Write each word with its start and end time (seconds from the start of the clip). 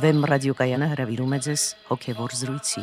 Վեմ 0.00 0.22
ռադիոկայանը 0.30 0.86
հրավիրում 0.90 1.32
է 1.36 1.38
ձեզ 1.44 1.62
հոգևոր 1.90 2.34
զրույցի։ 2.40 2.82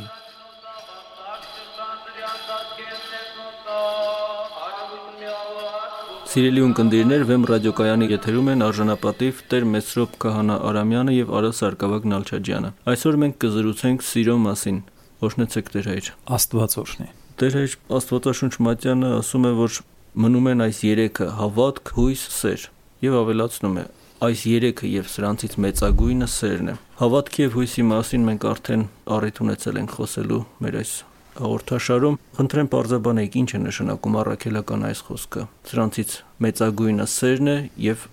Սիրելի 6.27 6.61
ունկնդիրներ, 6.67 7.23
Վեմ 7.31 7.47
ռադիոկայանի 7.49 8.09
եթերում 8.11 8.51
են 8.53 8.65
արժանապատիվ 8.67 9.41
Տեր 9.49 9.67
Մեսրոպ 9.73 10.17
Քահանա 10.21 10.57
Արամյանը 10.69 11.15
եւ 11.17 11.31
Արա 11.39 11.51
Սարգսակ 11.57 12.07
Նալչաջյանը։ 12.13 12.71
Այսօր 12.93 13.19
մենք 13.23 13.39
կզրուցենք 13.45 14.05
սիրո 14.11 14.35
մասին։ 14.45 14.81
Օրհնեցեք 15.27 15.71
Տեր 15.73 15.87
հայր։ 15.93 16.09
Աստված 16.37 16.75
օրհնի։ 16.83 17.07
Տեր 17.41 17.57
հայր 17.57 17.77
Աստվածաշունչ 17.97 18.53
Մատյանը 18.67 19.13
ասում 19.17 19.47
է, 19.47 19.53
որ 19.57 19.79
մնում 20.27 20.51
են 20.53 20.65
այս 20.67 20.83
երեքը՝ 20.85 21.29
հավատք, 21.37 21.93
հույս, 21.97 22.27
սեր, 22.37 22.67
եւ 23.07 23.17
ավելացնում 23.23 23.79
է. 23.81 23.85
այս 24.17 24.39
երեքը 24.49 24.87
եւ 24.89 25.09
սրանցից 25.13 25.55
մեծագույնը 25.61 26.27
սերն 26.33 26.69
է։ 26.73 26.75
Հավատքի 26.97 27.43
եւ 27.43 27.51
հույսի 27.53 27.83
մասին 27.85 28.23
մենք 28.25 28.45
արդեն 28.49 28.83
առիթ 29.13 29.39
ունեցել 29.43 29.75
ենք 29.83 29.91
խոսելու 29.97 30.39
մեր 30.65 30.77
այս 30.79 30.93
հաղորդաշարում 31.37 32.17
խնդրեմ 32.39 32.69
բարձաբանեք 32.73 33.37
ինչ 33.43 33.49
է 33.53 33.61
նշանակում 33.67 34.17
առաքելական 34.23 34.87
այս 34.89 35.03
խոսքը։ 35.09 35.45
Սրանցից 35.69 36.15
մեծագույնը 36.47 37.07
սերն 37.13 37.53
է 37.53 37.57
եւ 37.85 38.07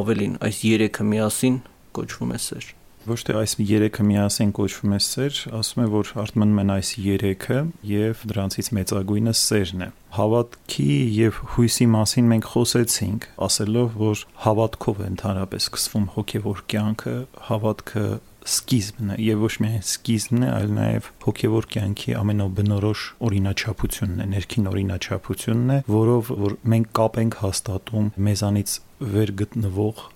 ավելին 0.00 0.38
այս 0.48 0.62
երեքը 0.72 1.10
միասին 1.12 1.58
կոչվում 2.00 2.32
է 2.32 2.40
սեր։ 2.48 2.72
Ոչ 3.02 3.16
թե 3.26 3.34
այս 3.34 3.56
երեքը 3.66 4.04
միասին 4.06 4.50
կոչվում 4.54 4.92
է 4.94 4.98
սեր, 5.02 5.38
ասում 5.58 5.80
է 5.82 5.86
որ 5.90 6.10
արտմանում 6.22 6.60
են 6.62 6.68
այս 6.76 6.90
երեքը 7.02 7.56
եւ 7.90 8.20
դրանցից 8.30 8.68
մեծագույնը 8.78 9.34
սերն 9.40 9.82
է։ 9.82 9.88
Հավատքի 10.18 10.86
եւ 11.16 11.40
հույսի 11.56 11.86
մասին 11.96 12.28
մենք 12.32 12.46
խոսեցինք, 12.52 13.26
ասելով 13.48 13.96
որ 14.02 14.22
հավատքով 14.44 15.02
է 15.02 15.08
ընդհանրապես 15.12 15.66
սկսվում 15.66 16.06
հոգեվոր 16.14 16.62
կյանքը, 16.70 17.16
հավատքը 17.50 18.06
սկիզբն 18.52 19.12
է 19.14 19.18
եւ 19.22 19.42
ոչ 19.42 19.52
միայն 19.62 19.84
սկիզբն 19.86 20.46
է, 20.46 20.48
այլ 20.52 20.72
նաեւ 20.78 21.10
հոգեվոր 21.26 21.68
կյանքի 21.74 22.16
ամենաբնորոշ 22.22 23.04
օրինաչափությունն 23.28 24.22
է, 24.22 24.26
ներքին 24.32 24.72
օրինաչափությունն 24.72 25.74
է, 25.74 25.78
որով 25.90 26.32
որ 26.46 26.56
մենք 26.74 26.90
կապ 27.02 27.20
ենք 27.22 27.38
հաստատում 27.42 28.10
մեզանից 28.30 28.74
վեր 29.12 29.34
գտնվող 29.42 30.10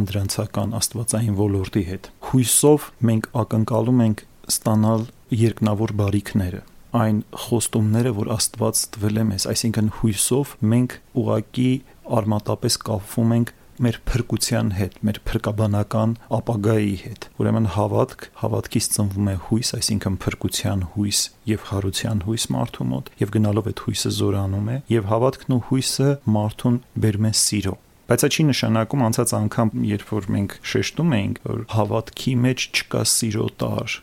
անդրանցական 0.00 0.76
աստվածային 0.80 1.40
ոլորտի 1.40 1.84
հետ։ 1.88 2.12
Հույսով 2.30 2.86
մենք 3.10 3.28
ակնկալում 3.44 4.04
ենք 4.04 4.24
ստանալ 4.54 5.10
երկնավոր 5.44 5.98
բարիքները 6.04 6.62
այն 6.94 7.20
խոստումները, 7.34 8.12
որ 8.14 8.28
Աստված 8.36 8.80
տվել 8.94 9.18
է 9.18 9.24
մեզ, 9.32 9.44
այսինքն 9.50 9.90
հույսով 9.98 10.52
մենք 10.72 10.96
ուղակի 11.20 11.70
արմատապես 12.18 12.76
կապվում 12.86 13.32
ենք 13.34 13.52
մեր 13.84 13.96
փրկության 14.06 14.68
հետ, 14.78 14.98
մեր 15.06 15.18
փրկաբանական 15.26 16.12
ապագայի 16.38 16.92
հետ։ 17.02 17.26
Ուրեմն 17.42 17.66
հավատք, 17.74 18.26
հավատքից 18.42 18.88
ծնվում 18.94 19.30
է 19.32 19.34
հույս, 19.48 19.72
այսինքն 19.78 20.18
փրկության 20.24 20.84
հույս 20.94 21.22
եւ 21.50 21.66
հարության 21.72 22.22
հույս 22.28 22.46
մարդու 22.54 22.86
մոտ, 22.94 23.10
եւ 23.24 23.34
գնալով 23.34 23.70
այդ 23.72 23.82
հույսը 23.88 24.12
զորանում 24.20 24.68
է, 24.70 24.76
եւ 24.94 25.10
հավատքն 25.10 25.56
ու 25.58 25.62
հույսը 25.72 26.10
մարդուն 26.38 26.78
բերում 27.02 27.28
են 27.30 27.36
սիրո։ 27.42 27.74
Բայց 28.04 28.20
դա 28.20 28.28
չի 28.28 28.44
նշանակում 28.50 29.02
անցած 29.04 29.30
անգամ, 29.38 29.70
երբ 29.88 30.10
որ 30.12 30.26
մենք 30.34 30.54
շեշտում 30.70 31.12
էինք, 31.18 31.38
որ 31.48 31.60
հավատքի 31.72 32.34
մեջ 32.44 32.64
չկա 32.76 33.00
սիրո 33.08 33.46
տար, 33.62 33.94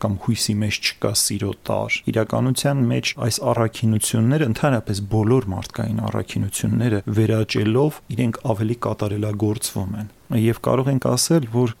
կամ 0.00 0.14
հույսի 0.24 0.54
մեջ 0.60 0.78
չկա 0.90 1.10
սիրո 1.20 1.50
տար։ 1.66 1.96
Իրականության 2.12 2.84
մեջ 2.90 3.10
այս 3.26 3.38
առաքինությունները 3.50 4.48
ընդհանրապես 4.50 5.02
բոլոր 5.14 5.48
մարդկային 5.54 5.98
առաքինությունները 6.10 7.02
վերաճելով 7.18 7.98
իրենք 8.14 8.40
ավելի 8.54 8.76
կատարելագործվում 8.86 9.98
են։ 10.00 10.08
Եվ 10.46 10.62
կարող 10.70 10.92
ենք 10.94 11.10
ասել, 11.10 11.50
որ 11.58 11.76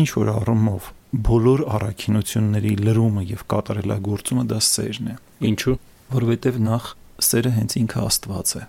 ինչ 0.00 0.08
որ 0.24 0.32
առումով 0.34 0.90
բոլոր 1.28 1.66
առաքինությունների 1.78 2.74
լրումը 2.80 3.28
եւ 3.34 3.46
կատարելագործումը 3.54 4.48
դա 4.50 4.64
սերն 4.72 5.12
է։ 5.12 5.20
Ինչու՞։ 5.52 5.78
Որովհետեւ 6.16 6.58
նախ 6.64 6.90
սերը 7.28 7.54
հենց 7.60 7.78
ինքը 7.84 8.04
Աստված 8.08 8.58
է։ 8.58 8.66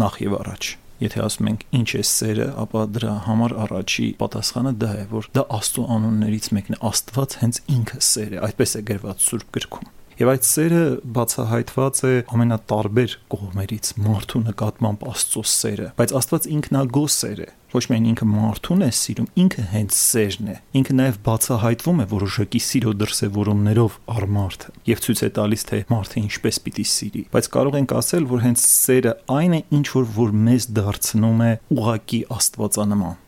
Նախ 0.00 0.22
եւ 0.26 0.38
առաջ 0.42 0.76
Եթե 1.00 1.22
ասում 1.24 1.48
ենք 1.50 1.62
ինչ 1.78 1.88
է 1.96 2.02
սերը, 2.04 2.46
ապա 2.60 2.82
դրա 2.96 3.12
համար 3.24 3.54
առաջի 3.64 4.08
պատասխանը 4.20 4.72
դա 4.82 4.90
է, 5.00 5.04
որ 5.14 5.28
դա 5.38 5.44
Աստծո 5.56 5.84
անուններից 5.96 6.48
մեկն 6.58 6.76
է։ 6.76 6.80
Աստված 6.90 7.36
հենց 7.40 7.62
ինքը 7.76 8.02
սեր 8.10 8.36
է, 8.36 8.42
այդպես 8.50 8.76
է 8.76 8.84
գրված 8.90 9.24
Սուրբ 9.30 9.54
գրքում։ 9.56 9.88
Եվ 10.20 10.28
այդ 10.28 10.44
սերը 10.44 10.80
բացահայտված 11.16 12.00
է 12.04 12.10
ամենատարբեր 12.28 13.12
կողմերից 13.32 13.90
մարդու 14.04 14.40
նկատմամբ 14.50 15.06
Աստծո 15.08 15.42
սերը, 15.48 15.86
բայց 15.96 16.12
Աստված 16.20 16.48
ինքնագո 16.56 17.04
սեր 17.14 17.40
է։ 17.40 17.46
Ոչ 17.72 17.82
միայն 17.88 18.08
ինքը 18.10 18.28
մարդուն 18.34 18.84
է 18.84 18.90
սիրում, 18.98 19.30
ինքը 19.40 19.64
հենց 19.70 19.96
սերն 19.96 20.52
է։ 20.52 20.58
Ինքը 20.80 20.98
նաև 21.00 21.18
բացահայտվում 21.24 22.04
է 22.04 22.06
որոշակի 22.12 22.62
սիրո 22.66 22.94
դրսևորումներով 23.00 23.98
առ 24.20 24.28
մարդը 24.36 24.76
եւ 24.90 25.02
ցույց 25.08 25.24
է 25.24 25.32
տալիս 25.40 25.66
թե 25.70 25.80
մարդը 25.94 26.20
ինչպես 26.20 26.62
պիտի 26.68 26.86
սիրի։ 26.92 27.24
Բայց 27.32 27.50
կարող 27.56 27.80
ենք 27.80 27.96
ասել, 28.04 28.30
որ 28.36 28.44
հենց 28.44 28.68
սերը 28.76 29.16
այն 29.40 29.56
է, 29.56 29.64
ինչ 29.80 29.86
որ 29.96 30.08
որ 30.20 30.38
մեզ 30.50 30.70
դարձնում 30.76 31.44
է 31.48 31.52
ուղակի 31.80 32.24
Աստվածանման 32.36 33.20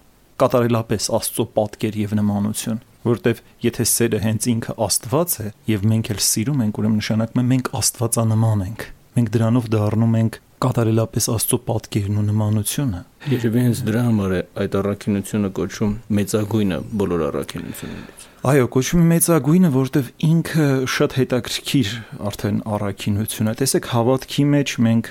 կատարելապես 0.43 1.13
Աստծո 1.23 1.45
պատկեր 1.55 1.99
եւ 2.03 2.17
նմանություն 2.19 2.81
որտեվ 3.09 3.43
եթե 3.67 3.87
սերը 3.93 4.23
հենց 4.23 4.49
ինքը 4.53 4.75
Աստված 4.87 5.37
է 5.43 5.47
եւ 5.73 5.87
մենք 5.93 6.11
էլ 6.13 6.23
սիրում 6.29 6.65
ենք, 6.67 6.81
ուրեմն 6.83 7.01
նշանակում 7.03 7.43
է 7.43 7.47
մենք 7.53 7.71
Աստվածանման 7.83 8.65
ենք։ 8.69 8.89
Մենք 9.13 9.33
դրանով 9.37 9.69
դառնում 9.73 10.19
ենք 10.23 10.39
կատարելապես 10.63 11.27
Աստծո 11.33 11.59
պատկերն 11.67 12.19
ու 12.21 12.25
նմանությունը։ 12.29 13.01
Երևի 13.33 13.63
հենց 13.67 13.81
դրա 13.89 14.03
համար 14.07 14.35
է 14.37 14.43
այդ 14.63 14.77
առաքինությունը 14.79 15.51
կոչվում 15.59 15.95
մեծագույնը 16.19 16.79
բոլոր 17.03 17.25
առաքինություններից։ 17.29 18.27
Այո, 18.53 18.69
կոչվում 18.77 19.03
է 19.03 19.09
մեծագույնը, 19.13 19.71
որտեվ 19.75 20.13
ինքը 20.29 20.69
շատ 20.93 21.17
հետաքրքիր 21.19 21.91
արդեն 22.31 22.63
առաքինություն 22.79 23.51
է։ 23.53 23.57
Տեսեք, 23.63 23.91
հավատքի 23.93 24.47
մեջ 24.53 24.77
մենք 24.87 25.11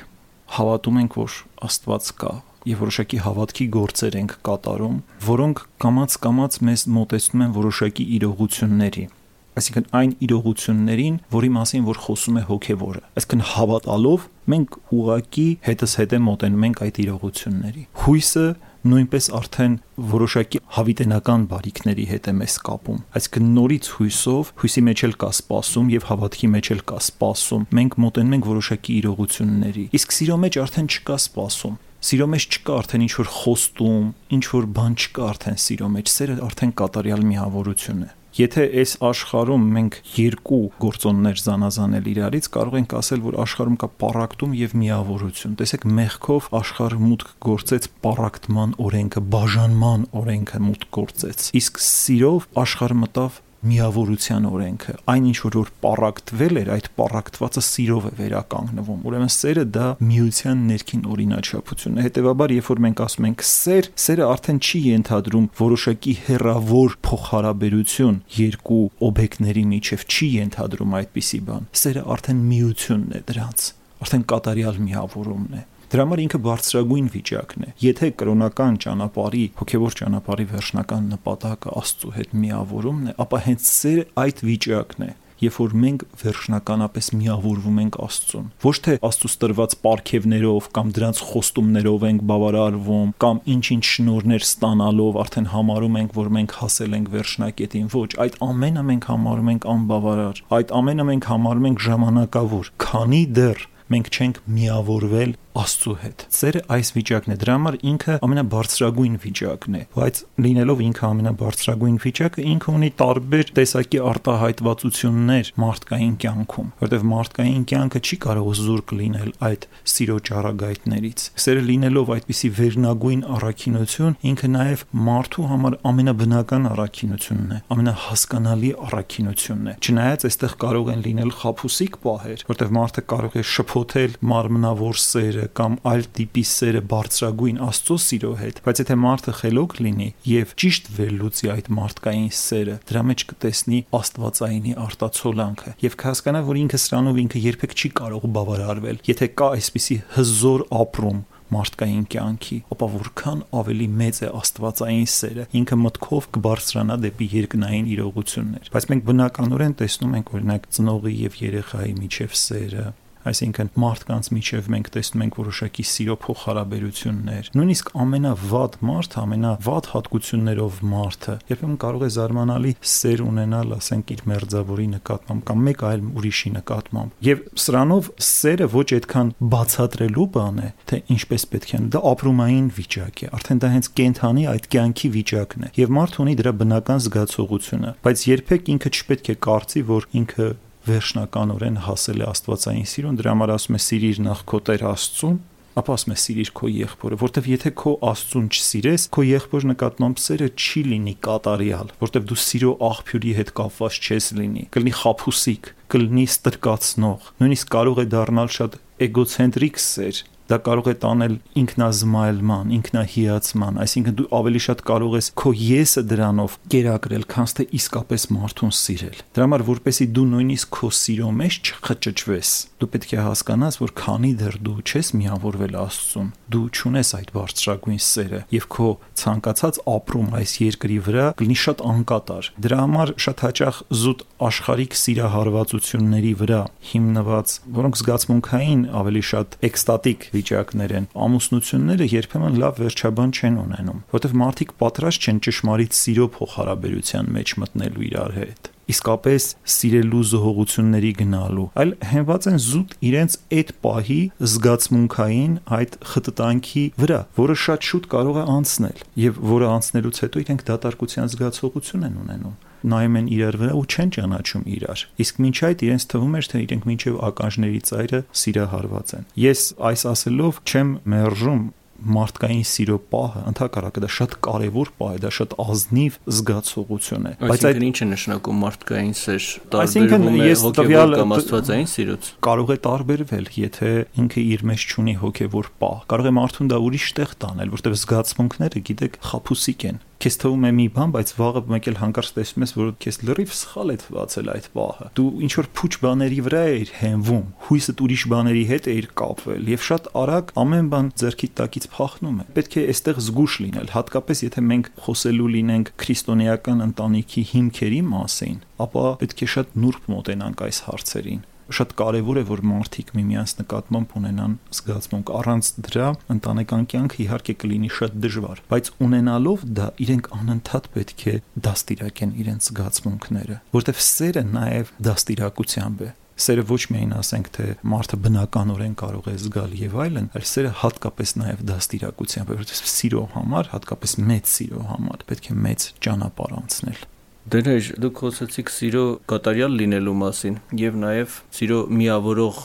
հավատում 0.56 1.02
ենք, 1.02 1.20
որ 1.22 1.38
Աստված 1.68 2.10
կա, 2.22 2.34
եւ 2.70 2.84
որոշակի 2.86 3.22
հավատքի 3.26 3.66
գործեր 3.78 4.20
ենք 4.22 4.36
կատարում, 4.48 5.00
որոնք 5.32 5.64
կամած-կամած 5.86 6.60
մեզ 6.68 6.86
մոտեցնում 7.00 7.46
են 7.48 7.58
որոշակի 7.58 8.06
իրողությունների 8.22 9.08
այսինքն 9.52 9.88
այն 10.00 10.12
իրողություններին, 10.26 11.16
որի 11.34 11.50
մասին 11.58 11.88
որ 11.88 11.98
խոսում 12.06 12.38
է 12.40 12.44
հոգևորը։ 12.48 13.02
Այսինքն 13.20 13.42
հավատալով 13.52 14.28
մենք 14.52 14.78
ուղակի 14.96 15.48
հետս 15.68 15.96
հետե 16.00 16.20
մոտենում 16.28 16.66
ենք 16.68 16.82
այդ 16.86 17.00
իրողությունների։ 17.04 17.84
Հույսը 18.06 18.46
նույնպես 18.82 19.28
արդեն 19.38 19.74
որոշակի 20.12 20.62
հավիտենական 20.78 21.44
բարիքների 21.52 22.06
հետ 22.12 22.30
է 22.32 22.34
մեզ 22.40 22.56
կապում։ 22.66 23.04
Այսինքն 23.20 23.52
նորից 23.60 23.90
հույսով, 23.98 24.52
հույսի 24.62 24.84
մեջ 24.88 25.04
էլ 25.06 25.14
կա 25.22 25.30
սпасում 25.38 25.92
եւ 25.92 26.08
հավատքի 26.10 26.50
մեջ 26.56 26.72
էլ 26.72 26.82
կա 26.90 26.98
սпасում։ 27.12 27.68
Մենք 27.78 27.98
մոտենում 28.02 28.36
ենք 28.40 28.50
որոշակի 28.52 28.98
իրողությունների, 29.02 29.86
իսկ 30.02 30.18
սիրո 30.18 30.38
մեջ 30.42 30.60
արդեն 30.66 30.92
չկա 30.96 31.18
սпасում։ 31.28 31.78
Սիրո 32.02 32.26
մեջ 32.34 32.46
չկա 32.50 32.76
արդեն 32.82 33.04
ինչ 33.06 33.12
որ 33.20 33.28
խոստում, 33.30 34.06
ինչ 34.34 34.46
որ 34.50 34.66
բան 34.74 34.94
չկա 34.98 35.26
արդեն 35.32 35.60
սիրո 35.62 35.90
մեջ, 35.96 36.08
սերը 36.10 36.38
արդեն 36.48 36.72
կատարյալ 36.82 37.22
միավորություն 37.30 38.02
է։ 38.08 38.10
Եթե 38.32 38.64
այս 38.82 38.92
աշխարհում 39.06 39.64
մենք 39.76 39.96
երկու 40.16 40.60
գործոններ 40.82 41.42
զանազանել 41.46 42.06
իրարից, 42.12 42.48
կարող 42.56 42.78
ենք 42.80 42.96
ասել, 43.02 43.22
որ 43.28 43.38
աշխարհում 43.44 43.78
կա 43.84 43.90
պարակտում 44.02 44.54
եւ 44.62 44.76
միավորություն։ 44.82 45.58
Տեսեք, 45.62 45.88
մեղքով 46.00 46.48
աշխարհը 46.62 47.00
մուտք 47.06 47.34
գործեց 47.52 47.90
պարակտման 48.08 48.76
օրենքը, 48.88 49.26
բաժանման 49.36 50.08
օրենքը 50.22 50.64
մուտք 50.72 50.92
գործեց։ 50.96 51.50
Իսկ 51.62 51.84
սիրով 51.92 52.48
աշխարհը 52.66 53.00
մտավ 53.04 53.42
միավորության 53.62 54.46
օրենքը 54.50 54.94
այն 55.12 55.26
ինչ 55.32 55.38
որ 55.46 55.70
պարակտվել 55.86 56.60
էր 56.62 56.70
այդ 56.76 56.88
պարակտվածը 56.98 57.64
սիրով 57.68 58.08
է 58.10 58.12
վերականգնվում 58.22 59.04
ուրեմն 59.12 59.32
սերը 59.36 59.66
դա 59.78 59.88
միության 60.12 60.64
ներքին 60.72 61.04
օրինաչափությունն 61.14 62.02
է 62.02 62.06
հետեւաբար 62.08 62.54
երբ 62.58 62.72
որ 62.72 62.82
մենք 62.86 63.04
ասում 63.06 63.28
ենք 63.30 63.46
սեր 63.52 63.90
սերը 64.06 64.30
արդեն 64.32 64.62
չի 64.62 64.82
ենթադրում 64.88 65.50
որոշակի 65.62 66.16
հերավոր 66.32 66.98
փոխհարաբերություն 67.12 68.18
երկու 68.42 68.82
օբյեկտների 69.12 69.66
միջև 69.76 70.08
չի 70.10 70.32
ենթադրում 70.42 70.98
այդպիսի 71.02 71.42
բան 71.52 71.70
սերը 71.82 72.08
արդեն 72.16 72.42
միությունն 72.52 73.20
է 73.22 73.24
դրանց 73.32 73.68
արդեն 74.02 74.26
կատարյալ 74.32 74.82
միավորումն 74.90 75.62
է 75.62 75.64
Դրա 75.92 76.04
համար 76.06 76.20
ինքը 76.24 76.40
բարձրագույն 76.46 77.08
վիճակն 77.12 77.64
է։ 77.66 77.72
Եթե 77.84 78.08
կրոնական 78.22 78.76
ճանապարհի, 78.80 79.42
հոգևոր 79.60 79.96
ճանապարհի 80.00 80.46
վերջնական 80.52 81.10
նպատակը 81.12 81.74
Աստծո 81.82 82.12
հետ 82.16 82.36
միավորումն 82.44 83.10
է, 83.12 83.16
ապա 83.26 83.42
հենց 83.48 83.66
սերը 83.68 84.06
այդ 84.24 84.40
վիճակն 84.48 85.04
է 85.04 85.10
երբ 85.42 85.56
որ 85.58 85.72
մենք 85.82 86.04
վերջնականապես 86.22 87.08
միավորվում 87.18 87.78
ենք 87.82 87.96
Աստծուն։ 88.06 88.44
Ոչ 88.62 88.74
թե 88.86 88.94
Աստծուց 89.10 89.36
տրված 89.42 89.76
պարգևներով 89.82 90.68
կամ 90.78 90.92
դրանց 90.98 91.22
խոստումներով 91.32 92.06
ենք 92.12 92.24
բավարարվում 92.32 93.14
կամ 93.26 93.42
ինչ-ինչ 93.56 93.84
շնորներ 93.90 94.46
ստանալով 94.46 95.20
արդեն 95.26 95.50
համարում 95.56 95.98
ենք, 96.02 96.16
որ 96.22 96.32
մենք 96.38 96.56
հասել 96.62 96.96
ենք 97.02 97.12
վերջնակետին։ 97.18 97.90
Ոչ, 97.98 98.10
այդ 98.22 98.40
ամենը 98.52 98.86
մենք 98.92 99.10
համարում 99.12 99.52
ենք 99.56 99.68
անբավարար։ 99.76 100.44
Այդ 100.62 100.74
ամենը 100.78 101.10
մենք 101.10 101.30
համարում 101.32 101.70
ենք 101.72 101.86
ժամանակավոր, 101.90 102.74
քանի 102.86 103.24
դեռ 103.42 103.68
մենք 103.92 104.08
չենք 104.16 104.38
միավորվել 104.56 105.32
Աստծո 105.52 105.94
հետ։ 106.00 106.24
Սերը 106.32 106.60
այս 106.72 106.90
վիճակն 106.96 107.34
է։ 107.34 107.36
Դրա 107.42 107.56
համար 107.58 107.76
ինքը 107.92 108.14
ամենաբարձրագույն 108.24 109.16
վիճակն 109.20 109.74
է, 109.76 109.82
բայց 109.96 110.20
լինելով 110.46 110.84
ինքը 110.86 111.04
ամենաբարձրագույն 111.08 111.98
վիճակը, 112.06 112.46
ինքը 112.52 112.70
ունի 112.72 112.90
տարբեր 113.02 113.52
տեսակի 113.58 114.00
արտահայտվածություններ 114.12 115.52
մարդկային 115.62 116.16
կյանքում, 116.24 116.70
որտեղ 116.82 117.04
մարդկային 117.12 117.66
կյանքը 117.72 118.02
չի 118.02 118.18
կարող 118.22 118.48
զուրկ 118.62 118.94
լինել 119.02 119.32
այդ 119.52 119.68
սիրո 119.92 120.18
ճառագայթներից։ 120.32 121.26
Սերը 121.42 121.66
լինելով 121.68 122.14
այդպիսի 122.16 122.52
վերնագույն 122.62 123.22
առաքինություն, 123.36 124.18
ինքը 124.32 124.52
նաև 124.56 124.86
մարդու 125.12 125.48
համար 125.52 125.78
ամենաբնական 125.92 126.72
առաքինությունն 126.72 127.52
է, 127.52 127.60
ամենահասկանալի 127.76 128.72
առաքինությունն 128.88 129.72
է։ 129.72 129.76
Չնայած 129.82 130.26
այստեղ 130.32 130.56
կարող 130.62 130.92
են 130.96 131.06
լինել 131.12 131.36
խափուսիկ 131.42 132.00
պահեր, 132.06 132.46
որտեղ 132.52 132.74
մարդը 132.78 133.06
կարող 133.12 133.38
է 133.42 133.46
շփոթել 133.52 134.18
մարմնավոր 134.32 135.02
սերը 135.02 135.41
կամ 135.58 135.78
այլ 135.92 136.06
տիպի 136.18 136.44
սերը 136.52 136.82
բարձրագույն 136.92 137.62
Աստծո 137.68 137.98
սիրո 138.06 138.32
հետ, 138.42 138.62
բայց 138.68 138.82
եթե 138.82 138.98
մարդը 139.02 139.34
խելոք 139.42 139.76
լինի 139.82 140.10
եւ 140.32 140.54
ճիշտ 140.62 140.92
վերլուծի 140.98 141.52
այդ 141.56 141.72
մարդկային 141.82 142.30
սերը, 142.42 142.78
դրա 142.92 143.04
մեջ 143.12 143.26
կտեսնի 143.32 143.82
Աստվածայինի 144.02 144.78
արտացոլանքը 144.86 145.76
եւ 145.82 146.00
կհասկանա, 146.02 146.46
որ 146.52 146.62
ինքը 146.62 146.82
սրանով 146.86 147.22
ինքը 147.26 147.44
երբեք 147.52 147.76
չի 147.82 147.92
կարող 148.02 148.32
բավարարվել։ 148.38 149.04
Եթե 149.12 149.30
կա 149.42 149.52
այսպիսի 149.62 149.98
հզոր 150.18 150.66
ապրում 150.82 151.22
մարդկային 151.52 152.06
կյանքի, 152.12 152.58
ապա 152.72 152.88
որքան 152.94 153.42
ավելի 153.60 153.88
մեծ 154.00 154.20
է 154.24 154.30
Աստվածային 154.40 155.08
սերը։ 155.12 155.46
Ինքը 155.60 155.78
մտքով 155.82 156.28
կբարձրանա 156.38 156.98
դեպի 157.06 157.28
երկնային 157.36 157.90
իրողություններ։ 157.92 158.72
Բայց 158.72 158.88
մենք 158.92 159.06
բնականորեն 159.10 159.76
տեսնում 159.82 160.16
ենք 160.22 160.34
օրինակ 160.38 160.70
ծնողի 160.78 161.16
եւ 161.26 161.40
երեխայի 161.42 161.94
միջև 162.00 162.38
սերը, 162.42 162.86
Այսինքն 163.22 163.70
մարդկանց 163.82 164.30
միջև 164.34 164.70
մենք 164.74 164.88
տեսնում 164.96 165.24
ենք 165.26 165.36
որոշակի 165.42 165.84
սիրո 165.92 166.16
փոխհարաբերություններ։ 166.26 167.50
Նույնիսկ 167.58 167.92
ամենավատ 168.02 168.78
մարդ, 168.90 169.18
ամենավատ 169.22 169.90
հատկություններով 169.92 170.80
մարդը 170.92 171.36
երբեմն 171.52 171.78
կարող 171.82 172.02
է 172.02 172.10
զարմանալի 172.16 172.74
սեր 172.92 173.24
ունենալ, 173.28 173.76
ասենք 173.78 174.14
իր 174.16 174.24
մերձավորի 174.32 174.88
նկատմամբ 174.96 175.46
կամ 175.52 175.64
մեկ 175.68 175.84
այլ 175.92 176.06
ուրիշի 176.22 176.52
նկատմամբ։ 176.58 177.28
Եվ 177.30 177.44
սրանով 177.62 178.10
սերը 178.32 178.68
ոչ 178.72 178.88
այդքան 178.98 179.32
բացատրելու 179.52 180.28
բան 180.36 180.62
է, 180.62 180.72
թե 180.92 181.02
ինչպես 181.16 181.46
պետք 181.52 181.72
է 181.72 181.82
դա 181.92 182.02
ապրումային 182.12 182.68
վիճակ 182.82 183.22
է։ 183.22 183.32
Արդեն 183.38 183.62
դա 183.62 183.72
հենց 183.76 183.92
կենթանի 184.02 184.44
այդ 184.52 184.68
կյանքի 184.76 185.12
վիճակն 185.16 185.68
է։ 185.68 185.72
Եվ 185.82 185.96
մարդը 186.02 186.22
ունի 186.26 186.36
դրա 186.42 186.54
բնական 186.62 187.02
զգացողությունը, 187.06 187.94
բայց 188.06 188.26
երբեք 188.32 188.72
ինքը 188.76 188.92
չպետք 188.92 189.32
է 189.32 189.36
կարծի, 189.48 189.86
որ 189.92 190.08
ինքը 190.22 190.48
վերջնականորեն 190.88 191.80
հասել 191.86 192.22
է 192.22 192.28
Աստվածային 192.32 192.90
սիրուն, 192.92 193.18
դրա 193.22 193.34
համար 193.36 193.54
ասում 193.56 193.78
է 193.78 193.82
սիրիր 193.86 194.22
նախ 194.26 194.44
քո 194.52 194.60
Տեր 194.68 194.84
Աստծուն, 194.92 195.38
ապա 195.82 195.96
ասում 195.96 196.12
է 196.12 196.18
սիրիր 196.22 196.50
քո 196.58 196.70
եղբորը, 196.72 197.18
որտեվ 197.22 197.46
եթե 197.52 197.72
քո 197.80 197.94
Աստծուն 198.12 198.48
չսիրես, 198.52 199.06
քո 199.16 199.24
եղբոր 199.28 199.68
նկատմամբ 199.72 200.22
սերը 200.22 200.50
չի 200.58 200.84
լինի 200.90 201.14
կատարյալ, 201.28 201.94
որտեվ 202.02 202.26
դու 202.32 202.40
սիրո 202.44 202.74
աղբյուրի 202.92 203.36
հետ 203.40 203.54
կապված 203.62 204.00
չես 204.02 204.28
լինի, 204.42 204.66
կլինի 204.76 204.96
խափուսիկ, 205.00 205.72
կլինի 205.96 206.26
ստրկացնող, 206.32 207.32
նույնիսկ 207.40 207.72
կարող 207.78 208.02
է 208.02 208.06
դառնալ 208.12 208.52
շատ 208.58 208.78
էգոցենտրիկ 209.08 209.82
սեր, 209.82 210.22
Դա 210.50 210.58
կարող 210.66 210.88
է 210.92 210.96
տանել 211.04 211.36
ինքնազմայելման, 211.62 212.72
ինքնահիացման, 212.78 213.78
այսինքն 213.86 214.16
դու 214.20 214.28
ավելի 214.42 214.62
շատ 214.66 214.82
կարող 214.90 215.14
ես 215.20 215.28
քո 215.42 215.52
եսը 215.62 216.04
դրանով 216.12 216.58
կերակրել, 216.74 217.26
քան 217.32 217.52
թե 217.52 217.66
իսկապես 217.78 218.26
մարդուն 218.36 218.74
սիրել։ 218.82 219.22
Դրա 219.32 219.46
համար 219.48 219.64
որպեսի 219.72 220.08
դու 220.18 220.26
նույնիսկ 220.32 220.72
քո 220.76 220.90
սիրո 221.02 221.30
մեջ 221.42 221.72
չխճճվես, 221.72 222.52
դու 222.82 222.90
պետք 222.92 223.12
է 223.12 223.20
հասկանաս, 223.22 223.78
որ 223.82 223.94
քանի 224.02 224.32
դեռ 224.42 224.58
դու 224.66 224.76
չես 224.82 225.12
միավորվել 225.22 225.78
Աստծուն, 225.82 226.30
դու 226.52 226.66
ճունես 226.82 227.12
այդ 227.22 227.32
բարձրագույն 227.36 228.02
սերը 228.02 228.42
եւ 228.52 228.68
քո 228.76 228.90
ցանկացած 229.22 229.80
ապրում 229.92 230.36
այս 230.42 230.54
երկրի 230.62 230.98
վրա 231.08 231.26
կլինի 231.42 231.58
շատ 231.62 231.84
անկատար։ 231.92 232.50
Դրա 232.66 232.80
համար 232.82 233.14
շատ 233.26 233.44
հաճախ 233.46 233.82
զուտ 234.02 234.24
աշխարհիկ 234.52 234.98
սիրահարվածությունների 235.02 236.34
վրա 236.42 236.62
հիմնված, 236.92 237.56
որոնք 237.78 238.00
զգացմունքային 238.02 238.82
ավելի 239.02 239.24
շատ 239.32 239.58
էկստատիկ 239.72 240.28
վիճակներ 240.42 240.98
են։ 240.98 241.08
Ամուսնությունները 241.30 242.10
երբեմն 242.12 242.60
լավ 242.66 242.82
վերջաբան 242.82 243.34
չեն 243.38 243.58
ունենում, 243.62 244.04
որովհետև 244.12 244.38
մարդիկ 244.42 244.76
պատրաստ 244.82 245.26
չեն 245.32 245.42
ճշմարիտ 245.48 245.98
սիրո 246.02 246.28
փոխհարաբերության 246.36 247.34
մեջ 247.38 247.58
մտնելու 247.62 248.08
իրար 248.12 248.38
հետ 248.42 248.72
իսկապես 248.92 249.46
սիրելու 249.72 250.22
զողողությունների 250.32 251.12
գնալու, 251.22 251.68
այլ 251.82 251.92
հենված 252.12 252.48
են 252.52 252.58
զուտ 252.66 252.96
իրենց 253.08 253.38
այդ 253.58 253.70
պահի 253.86 254.20
զգացմունքային 254.52 255.54
այդ 255.78 255.96
խտտանքի 256.12 256.84
վրա, 257.04 257.22
որը 257.38 257.56
շատ 257.62 257.88
շուտ 257.92 258.10
կարող 258.12 258.42
է 258.42 258.44
անցնել 258.58 259.06
եւ 259.22 259.40
որը 259.52 259.70
անցնելուց 259.78 260.22
հետո 260.26 260.44
իրենք 260.44 260.66
դատարկության 260.72 261.32
զգացողություն 261.32 262.06
են 262.10 262.20
ունենում 262.26 262.60
նայում 262.92 263.20
են 263.22 263.28
իրար 263.36 263.58
վրա 263.62 263.76
ու 263.82 263.86
չեն 263.92 264.14
ճանաչում 264.18 264.66
իրար։ 264.76 265.04
Իսկ 265.26 265.44
մինչ 265.46 265.58
այդ 265.72 265.86
իրենց 265.88 266.08
թվում 266.12 266.38
էր, 266.42 266.50
թե 266.52 266.64
իրենք 266.66 266.88
մինչև 266.92 267.20
ականջների 267.32 267.82
ծայրը 267.92 268.24
սիրահարված 268.42 269.14
են։ 269.18 269.30
Ես 269.42 269.62
այս 269.92 270.08
ասելով 270.12 270.62
չեմ 270.72 270.90
մերժում 271.12 271.62
մարդկային 272.02 272.64
սիրո 272.66 272.98
պահը 273.12 273.42
ընդհակառակը 273.52 274.02
դա 274.02 274.10
շատ 274.16 274.34
կարևոր 274.46 274.92
պահ 274.98 275.12
է, 275.12 275.20
դա 275.22 275.32
շատ 275.38 275.54
ազնիվ 275.62 276.18
զգացողություն 276.38 277.28
է։ 277.30 277.34
Բայց 277.52 277.66
այդ 277.70 277.82
ինչ 277.88 277.98
է 278.02 278.08
նշանակում 278.12 278.62
մարդկային 278.66 279.14
սեր։ 279.22 279.50
Այսինքն 279.82 280.28
ես 280.42 280.64
տվյալ 280.82 281.16
կամ 281.22 281.36
աստվածային 281.38 281.90
սիրուց 281.94 282.30
կարող 282.50 282.74
է 282.74 282.78
տարբերվել, 282.90 283.50
եթե 283.62 283.92
ինքը 284.26 284.46
իր 284.52 284.66
մեջ 284.72 284.88
ունի 285.02 285.16
հոգևոր 285.22 285.74
պահ։ 285.82 286.00
Կարող 286.12 286.32
է 286.32 286.36
մարդուն 286.42 286.72
դա 286.72 286.82
ուրիշ 286.90 287.12
տեղ 287.22 287.36
տանել, 287.46 287.76
որտեղ 287.78 288.00
զգացմունքները, 288.02 288.86
գիտեք, 288.90 289.22
խափուսիկ 289.30 289.86
են 289.92 290.02
քեզ 290.22 290.38
թվում 290.42 290.66
է 290.68 290.72
մի 290.78 290.86
բան, 290.96 291.12
բայց 291.16 291.32
վաղը 291.38 291.62
մեկ 291.72 291.88
էլ 291.92 291.98
հանկարծ 292.02 292.32
տեսնում 292.38 292.66
ես, 292.66 292.74
որ 292.78 292.90
քեզ 293.02 293.18
լրիվ 293.26 293.54
սխալ 293.58 293.92
է 293.92 293.96
թվացել 294.02 294.52
այդ 294.52 294.68
բահը։ 294.76 295.08
Դու 295.18 295.26
ինչ 295.48 295.52
որ 295.58 295.70
փուչ 295.82 295.94
բաների 296.02 296.40
վրա 296.46 296.64
ես 296.72 296.92
հենվում, 297.02 297.48
հույսդ 297.68 298.04
ուրիշ 298.06 298.26
բաների 298.32 298.64
հետ 298.72 298.90
է 298.92 298.96
կապվել 299.22 299.72
եւ 299.72 299.86
շատ 299.88 300.10
արագ 300.22 300.54
ամեն 300.62 300.92
բան 300.92 301.12
ձերքի 301.22 301.50
տակից 301.62 301.88
փախնում 301.96 302.42
է։ 302.42 302.48
Պետք 302.58 302.78
է 302.78 302.86
այստեղ 302.92 303.22
զգուշ 303.28 303.54
լինել, 303.66 303.94
հատկապես 303.98 304.44
եթե 304.46 304.66
մենք 304.72 304.92
խոսելու 305.06 305.52
լինենք 305.58 305.94
քրիստոնեական 306.06 306.86
ընտանիքի 306.92 307.46
հիմքերի 307.52 308.02
մասին, 308.12 308.60
ապա 308.86 309.08
պետք 309.26 309.42
է 309.42 309.50
շատ 309.58 309.80
նուրբ 309.82 310.12
մոտենանք 310.16 310.68
այս 310.70 310.86
հարցերին 310.92 311.48
շատ 311.78 311.94
կարևոր 312.02 312.40
է 312.42 312.44
որ 312.52 312.64
մարդիկ 312.72 313.12
միմյանց 313.18 313.54
նկատմամբ 313.62 314.16
ունենան 314.22 314.56
զգացմունք 314.78 315.34
առանց 315.42 315.72
դրա 315.88 316.08
ընտանեկան 316.36 316.88
կյանքը 316.94 317.22
իհարկե 317.26 317.56
կլինի 317.64 317.92
շատ 317.98 318.18
դժվար 318.26 318.64
բայց 318.72 318.92
ունենալով 319.08 319.68
դա 319.82 319.88
իրենք 320.06 320.32
անընդհատ 320.42 320.90
պետք 320.96 321.28
է 321.32 321.36
դաստիարակեն 321.68 322.34
իրենց 322.42 322.72
զգացմունքները 322.72 323.62
որտեվ 323.78 324.02
սերը 324.12 324.44
նաև 324.52 324.96
դաստիարակությամբ 325.12 326.04
է 326.08 326.12
սերը 326.42 326.64
ոչ 326.72 326.82
միայն 326.94 327.12
ասենք 327.20 327.50
թե 327.56 327.66
մարդը 327.92 328.18
բնականորեն 328.26 328.96
կարող 329.02 329.28
է 329.30 329.34
զգալ 329.44 329.76
եւ 329.78 329.98
այլն, 330.06 330.30
այլ 330.38 330.46
սերը 330.52 330.72
հատկապես 330.82 331.34
նաեւ 331.42 331.64
դաստիարակությամբ, 331.70 332.54
որովհետեւ 332.56 332.92
սիրո 332.96 333.24
համար, 333.36 333.72
հատկապես 333.76 334.16
մեծ 334.32 334.54
սիրո 334.56 334.86
համար 334.90 335.26
պետք 335.32 335.52
է 335.52 335.58
մեծ 335.68 335.88
ճանապարհ 336.08 336.56
անցնել։ 336.62 337.04
Դերեջ 337.42 337.88
դուք 337.98 338.20
խոսեցիք 338.22 338.70
սիրո 338.70 339.04
կատարյալ 339.32 339.74
լինելու 339.80 340.14
մասին 340.20 340.58
եւ 340.78 340.98
նաեւ 341.02 341.38
սիրո 341.58 341.80
միավորող 341.98 342.60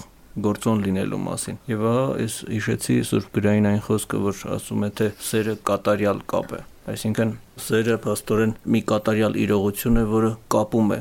գործոն 0.45 0.83
լինելու 0.85 1.21
մասին։ 1.25 1.59
Եվ 1.71 1.85
ահա 1.91 2.05
ես 2.21 2.35
հիշեցի 2.53 2.97
Սուրբ 3.09 3.31
Գրային 3.39 3.69
այն 3.71 3.81
խոսքը, 3.87 4.21
որ 4.27 4.43
ասում 4.57 4.85
է 4.85 4.91
թե 5.01 5.07
սերը 5.29 5.55
կատարյալ 5.71 6.21
կապ 6.33 6.53
է։ 6.53 6.61
Այսինքն 6.93 7.33
սերը 7.67 7.97
աստորեն 8.13 8.53
մի 8.77 8.83
կատարյալ 8.93 9.39
իրողություն 9.47 9.97
է, 9.97 10.05
որը 10.13 10.33
կապում 10.53 10.93
է 10.97 11.01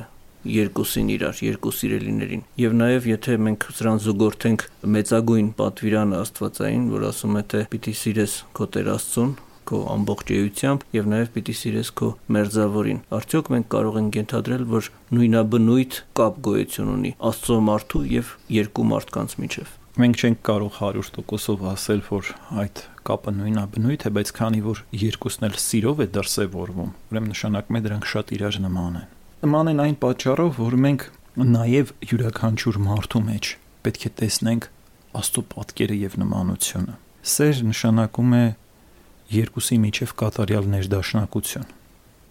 երկուսին 0.56 1.12
իրար, 1.16 1.42
երկու 1.50 1.74
սիրելիներին։ 1.76 2.46
Եվ 2.62 2.78
նաև 2.80 3.10
եթե 3.12 3.38
մենք 3.46 3.68
սրան 3.76 4.02
զուգորդենք 4.06 4.66
մեծագույն 4.96 5.50
պատվիրանը 5.60 6.20
Աստվածային, 6.22 6.88
որ 6.96 7.08
ասում 7.10 7.36
է 7.36 7.44
թե 7.52 7.62
պիտի 7.74 7.94
սիրես 8.06 8.36
քո 8.56 8.70
Տեր 8.76 8.92
Աստծուն 8.96 9.36
քո 9.70 9.80
ամբողջ 9.96 10.34
էությամբ 10.36 10.84
եւ 10.96 11.10
նաեւ 11.14 11.32
պիտի 11.36 11.56
սիրես 11.62 11.90
քո 12.00 12.10
մերձավորին։ 12.36 13.00
Արդյոք 13.20 13.50
մենք 13.56 13.68
կարող 13.76 13.98
ենք 14.02 14.20
ենթադրել, 14.20 14.68
որ 14.76 14.92
նույնաբնույթ 15.16 15.98
կապ 16.20 16.38
գոյություն 16.46 16.94
ունի 16.96 17.12
Աստծո 17.30 17.58
մարդու 17.70 18.04
եւ 18.16 18.32
երկու 18.56 18.88
մարդկանց 18.96 19.36
միջև։ 19.46 19.74
Մենք 19.96 20.18
չենք 20.20 20.40
կարող 20.44 20.74
100%-ով 20.76 21.62
ասել, 21.72 22.02
որ 22.10 22.30
այդ 22.66 22.80
կապը 23.08 23.32
նույնաբնույթ 23.36 24.02
է, 24.06 24.10
բայց 24.16 24.32
քանի 24.36 24.64
որ 24.66 24.82
երկուսն 25.06 25.46
էլ 25.48 25.56
սիրով 25.66 26.02
է 26.04 26.08
դրսևորվում, 26.16 26.90
ուրեմն 27.16 27.32
նշանակում 27.32 27.78
է 27.80 27.82
դրանք 27.86 28.10
շատ 28.12 28.34
իրար 28.36 28.58
նման 28.66 28.98
են։ 29.00 29.08
Նման 29.46 29.72
են 29.72 29.82
այն 29.86 29.96
պատճառով, 30.04 30.60
որ 30.60 30.76
մենք 30.84 31.08
նաև 31.36 31.94
յուրաքանչյուր 32.12 32.82
մարդու 32.90 33.24
մեջ 33.30 33.54
պետք 33.86 34.06
է 34.10 34.12
տեսնենք 34.20 34.68
Աստծո 35.16 35.42
պատկերը 35.56 35.96
եւ 36.02 36.16
նմանությունը։ 36.26 36.96
Սեր 37.36 37.60
նշանակում 37.72 38.34
է 38.36 38.46
երկուսի 39.34 39.78
միջև 39.86 40.14
կատարյալ 40.22 40.70
ներդաշնակություն, 40.76 41.68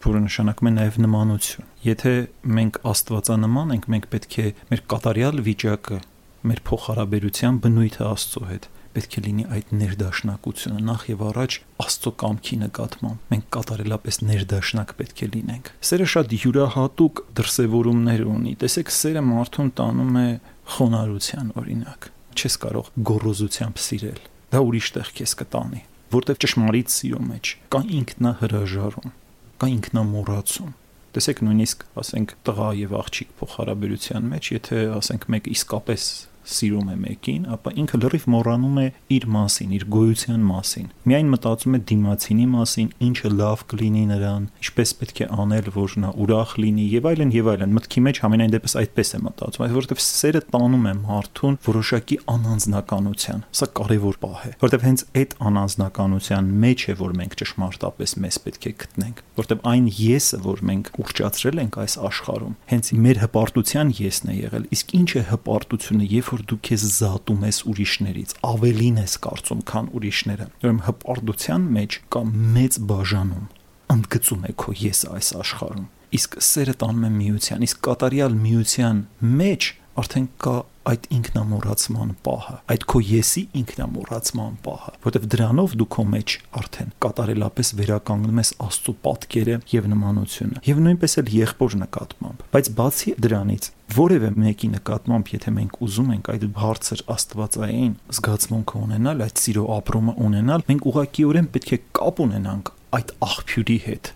որը 0.05 0.23
նշանակում 0.25 0.71
է 0.71 0.73
նաև 0.75 0.99
նմանություն։ 1.05 1.69
Եթե 1.85 2.15
մենք 2.59 2.81
Աստվածանման 2.95 3.75
ենք, 3.75 3.91
մենք 3.95 4.09
պետք 4.15 4.39
է 4.45 4.47
մեր 4.71 4.83
կատարյալ 4.95 5.43
վիճակը, 5.49 5.99
մեր 6.45 6.61
փոխհարաբերության 6.69 7.61
բնույթը 7.65 8.09
Աստծո 8.15 8.49
հետ 8.53 8.69
պետք 8.95 9.17
է 9.19 9.23
լինի 9.25 9.45
այդ 9.55 9.71
ներդաշնակությունը 9.75 10.83
նախ 10.87 11.05
եւ 11.11 11.23
առաջ 11.29 11.55
Աստծո 11.85 12.11
կամքի 12.23 12.59
նկատմամբ։ 12.61 13.25
Մենք 13.33 13.47
կատարելապես 13.57 14.19
ներդաշնակ 14.29 14.93
պետք 15.01 15.23
է 15.25 15.29
լինենք։ 15.35 15.71
Սերը 15.89 16.07
շատ 16.15 16.35
յուրահատուկ 16.45 17.23
դրսևորումներ 17.41 18.23
ունի։ 18.35 18.55
Տեսեք, 18.63 18.93
սերը 18.95 19.25
մարդուն 19.35 19.73
տանում 19.81 20.21
է 20.23 20.29
խոնարհության 20.75 21.51
օրինակ։ 21.65 22.09
Չես 22.39 22.59
կարող 22.65 22.93
գոռոզությամբ 23.11 23.83
սիրել։ 23.89 24.23
Դա 24.55 24.63
ուրիշ 24.69 24.89
տեղ 24.95 25.11
քեզ 25.19 25.35
կտանի, 25.43 25.83
որտեղ 26.14 26.40
ճշմարիտ 26.44 26.94
սիրո 26.94 27.21
մեջ 27.28 27.52
կա 27.75 27.80
ինքնահրաժարում, 27.99 29.12
կա 29.61 29.68
ինքնամոռացում 29.75 30.73
տեսեք 31.14 31.40
նույնիսկ 31.47 31.83
ասենք 32.00 32.33
տղա 32.47 32.68
եւ 32.75 32.94
աղջիկ 32.99 33.35
փոխհարաբերության 33.38 34.25
մեջ 34.33 34.49
եթե 34.54 34.78
ասենք 34.99 35.26
մեկ 35.35 35.50
իսկապես 35.54 36.06
սիրում 36.45 36.89
է 36.93 36.97
մեկին, 37.05 37.45
ապա 37.55 37.73
ինքը 37.81 37.99
լրիվ 38.05 38.25
մոռանում 38.35 38.79
է 38.81 38.87
իր 39.15 39.27
մասին, 39.35 39.75
իր 39.79 39.85
գոյության 39.95 40.43
մասին։ 40.49 40.89
Միայն 41.09 41.31
մտածում 41.35 41.75
է 41.75 41.81
դիմացինի 41.91 42.47
մասին, 42.55 42.89
ինչը 43.09 43.31
լավ 43.35 43.65
կլինի 43.73 44.05
նրան, 44.11 44.47
ինչպես 44.65 44.95
պետք 45.01 45.23
է 45.25 45.29
անել, 45.45 45.71
որ 45.75 45.97
նա 46.05 46.11
ուրախ 46.25 46.55
լինի 46.65 46.87
եւ 46.95 47.09
այլն 47.11 47.35
եւ 47.35 47.51
այլն։ 47.55 47.75
Մտքի 47.75 48.05
մեջ 48.05 48.21
ամենայն 48.29 48.55
դեպս 48.55 48.77
այդպես 48.85 49.15
է 49.15 49.21
մտածում, 49.25 49.65
որովհետեւ 49.75 50.03
սերը 50.05 50.43
տանում 50.55 50.85
է 50.85 50.95
մարդուն 51.05 51.59
որոշակի 51.65 52.19
անանձնականության։ 52.35 53.45
Սա 53.55 53.69
կարևոր 53.79 54.19
պահ 54.25 54.45
է, 54.45 54.53
որովհետեւ 54.65 54.85
հենց 54.85 55.05
այդ 55.25 55.35
անանձնականության 55.49 56.51
մեջ 56.65 56.85
է, 56.85 56.97
որ 57.05 57.15
մենք 57.21 57.37
ճշմարտապես 57.45 58.15
մեզ 58.25 58.39
պետք 58.45 58.65
է 58.65 58.73
գտնենք, 58.85 59.23
որովհետեւ 59.35 59.65
այն 59.75 59.87
եսը, 60.05 60.39
որ 60.45 60.63
մենք 60.71 60.91
ուռճացրել 61.05 61.63
ենք 61.65 61.79
այս 61.85 61.95
աշխարհում, 62.05 62.55
հենց 62.75 62.91
մեր 63.05 63.21
հպարտության 63.25 63.93
եսն 64.05 64.31
է 64.31 64.37
եղել։ 64.45 64.69
Իսկ 64.75 64.95
ինչ 64.95 65.11
է 65.15 65.23
հպարտությունը, 65.35 66.09
երբ 66.15 66.34
որ 66.35 66.47
դու 66.50 66.61
քեզ 66.69 66.87
զատում 66.99 67.45
ես 67.49 67.59
ուրիշներից, 67.73 68.38
ավելին 68.50 69.03
ես 69.05 69.19
կարծում, 69.25 69.67
քան 69.71 69.91
ուրիշները։ 69.99 70.49
Ուրեմն 70.64 70.87
հպարտության 70.88 71.69
մեջ 71.79 72.00
կա 72.14 72.25
մեծ 72.55 72.81
բաժանում 72.91 73.47
ընդգծում 73.95 74.45
է 74.49 74.53
քո 74.61 74.75
ես 74.81 75.00
այս 75.14 75.31
աշխարհում։ 75.45 75.88
Իսկ 76.14 76.37
սերը 76.47 76.75
տանում 76.81 77.05
է 77.05 77.11
միության, 77.14 77.64
իսկ 77.67 77.81
կատարյալ 77.85 78.37
միության 78.45 79.03
մեջ 79.41 79.69
արդեն 79.95 80.29
կա 80.45 80.55
այդ 80.85 81.07
ինքնամոռացման 81.17 82.11
պահը, 82.26 82.57
այդ 82.75 82.83
քո 82.93 83.00
եսի 83.09 83.43
ինքնամոռացման 83.61 84.57
պահը, 84.64 84.93
որովհետև 85.05 85.29
դրանով 85.35 85.76
դու 85.81 85.87
քո 85.95 86.05
մեջ 86.14 86.35
արդեն 86.61 86.91
կատարելապես 87.05 87.71
վերականգնում 87.79 88.41
ես 88.43 88.50
Աստծո 88.64 88.95
պատկերը 89.07 89.57
եւ 89.75 89.88
նմանությունը, 89.95 90.62
եւ 90.69 90.83
նույնպես 90.85 91.17
էլ 91.23 91.33
եղբոր 91.35 91.79
նկատմամբ։ 91.85 92.45
Բայց 92.55 92.71
բացի 92.81 93.14
դրանից, 93.25 93.71
որևէ 93.95 94.33
մեկի 94.41 94.69
նկատմամբ, 94.75 95.31
եթե 95.35 95.55
մենք 95.59 95.79
ուզում 95.85 96.11
ենք 96.14 96.33
այդ 96.35 96.45
բարձր 96.57 97.05
աստվածային 97.14 97.95
զգացմունքը 98.17 98.83
ունենալ, 98.88 99.25
այդ 99.29 99.45
սիրո 99.45 99.64
ապրումը 99.76 100.19
ունենալ, 100.25 100.67
մենք 100.73 100.91
ուղղակիորեն 100.91 101.49
պետք 101.55 101.73
է 101.75 101.81
կապ 102.00 102.23
ունենանք 102.25 102.75
այդ 102.99 103.17
աղբյուրի 103.29 103.81
հետ 103.85 104.14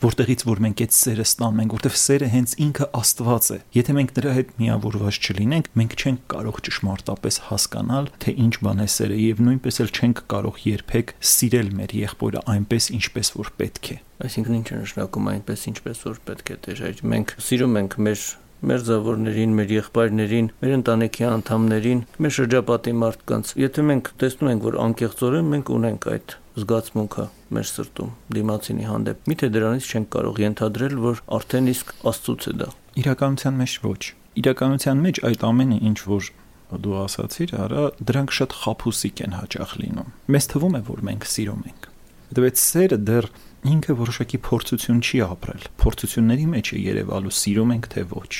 որտեղից 0.00 0.42
որ 0.48 0.60
մենք 0.64 0.80
այդ 0.80 0.94
սերը 0.96 1.24
ստանանք, 1.28 1.72
որտեղ 1.76 1.96
սերը 2.00 2.28
հենց 2.32 2.52
ինքը 2.64 2.86
Աստված 2.96 3.48
է։ 3.52 3.58
Եթե 3.76 3.94
մենք 3.98 4.12
դրա 4.16 4.32
հետ 4.38 4.52
միավորված 4.60 5.18
չլինենք, 5.20 5.68
մենք 5.76 5.96
չենք 6.00 6.22
կարող 6.32 6.60
ճշմարտապես 6.70 7.38
հասկանալ, 7.50 8.08
թե 8.24 8.34
ինչ 8.46 8.54
բան 8.64 8.80
է 8.80 8.88
սերը 8.96 9.18
եւ 9.20 9.42
նույնպես 9.44 9.80
էլ 9.84 9.92
չենք 10.00 10.22
կարող 10.32 10.60
երբեք 10.70 11.12
սիրել 11.30 11.68
մեր 11.80 11.94
եղբորը 12.00 12.44
այնպես, 12.54 12.88
ինչպես 12.96 13.32
որ 13.36 13.52
պետք 13.60 13.90
է։ 13.90 13.98
Այսինքն 14.24 14.56
ինչ 14.60 14.68
է 14.70 14.80
նշանակում 14.80 15.28
այնպես, 15.36 15.66
ինչպես 15.70 16.04
որ 16.08 16.22
պետք 16.30 16.50
է 16.50 16.56
դեր։ 16.64 17.04
Մենք 17.10 17.36
սիրում 17.50 17.78
ենք 17.80 17.98
մեր 18.08 18.24
մեր 18.60 18.84
զավորներին, 18.90 19.54
մեր 19.56 19.72
եղբայրներին, 19.76 20.50
մեր 20.60 20.74
ընտանիքի 20.76 21.26
անդամներին, 21.30 22.02
մեր 22.20 22.34
շրջապատի 22.36 22.94
մարդկանց։ 23.00 23.52
Եթե 23.60 23.84
մենք 23.90 24.10
տեսնում 24.20 24.50
ենք, 24.50 24.66
որ 24.68 24.78
անկեղծորեն 24.84 25.50
մենք 25.54 25.72
ունենք 25.76 26.08
այդ 26.10 26.34
զգացմունքը 26.60 27.24
մեր 27.56 27.66
սրտում 27.70 28.10
դիմացինի 28.36 28.86
հանդեպ։ 28.90 29.30
Միթե 29.30 29.50
դրանից 29.54 29.90
չենք 29.90 30.10
կարող 30.16 30.40
ենթադրել, 30.44 30.96
որ 31.06 31.22
արդեն 31.40 31.70
իսկ 31.70 31.94
Աստծուց 32.10 32.48
է 32.50 32.54
դա։ 32.60 32.68
Իրականության 33.00 33.60
մեջ 33.60 33.76
ոչ։ 33.86 34.02
Իրականության 34.40 35.04
մեջ 35.06 35.22
այդ 35.30 35.46
ամենը 35.50 35.78
ինչ 35.90 35.98
որ 36.10 36.30
դու 36.70 36.98
ասացիր, 37.02 37.54
արա 37.64 37.86
դրանք 38.10 38.34
շատ 38.38 38.58
խափուսիկ 38.60 39.24
են 39.26 39.38
հաճախ 39.40 39.72
լինում։ 39.80 40.12
Մեզ 40.30 40.50
թվում 40.54 40.78
է, 40.78 40.82
որ 40.90 41.02
մենք 41.10 41.26
սիրում 41.34 41.64
ենք։ 41.70 41.89
Դեպի 42.30 42.50
սերը 42.62 42.96
դեռ 43.08 43.26
ինքը 43.66 43.94
որոշակի 43.98 44.38
փորձություն 44.46 45.00
չի 45.02 45.18
ապրել։ 45.26 45.64
Փորձությունների 45.82 46.44
մեջ 46.52 46.68
է 46.70 46.82
երևալու 46.84 47.32
սիրում 47.34 47.72
ենք 47.74 47.88
թե 47.90 48.04
ոչ։ 48.12 48.34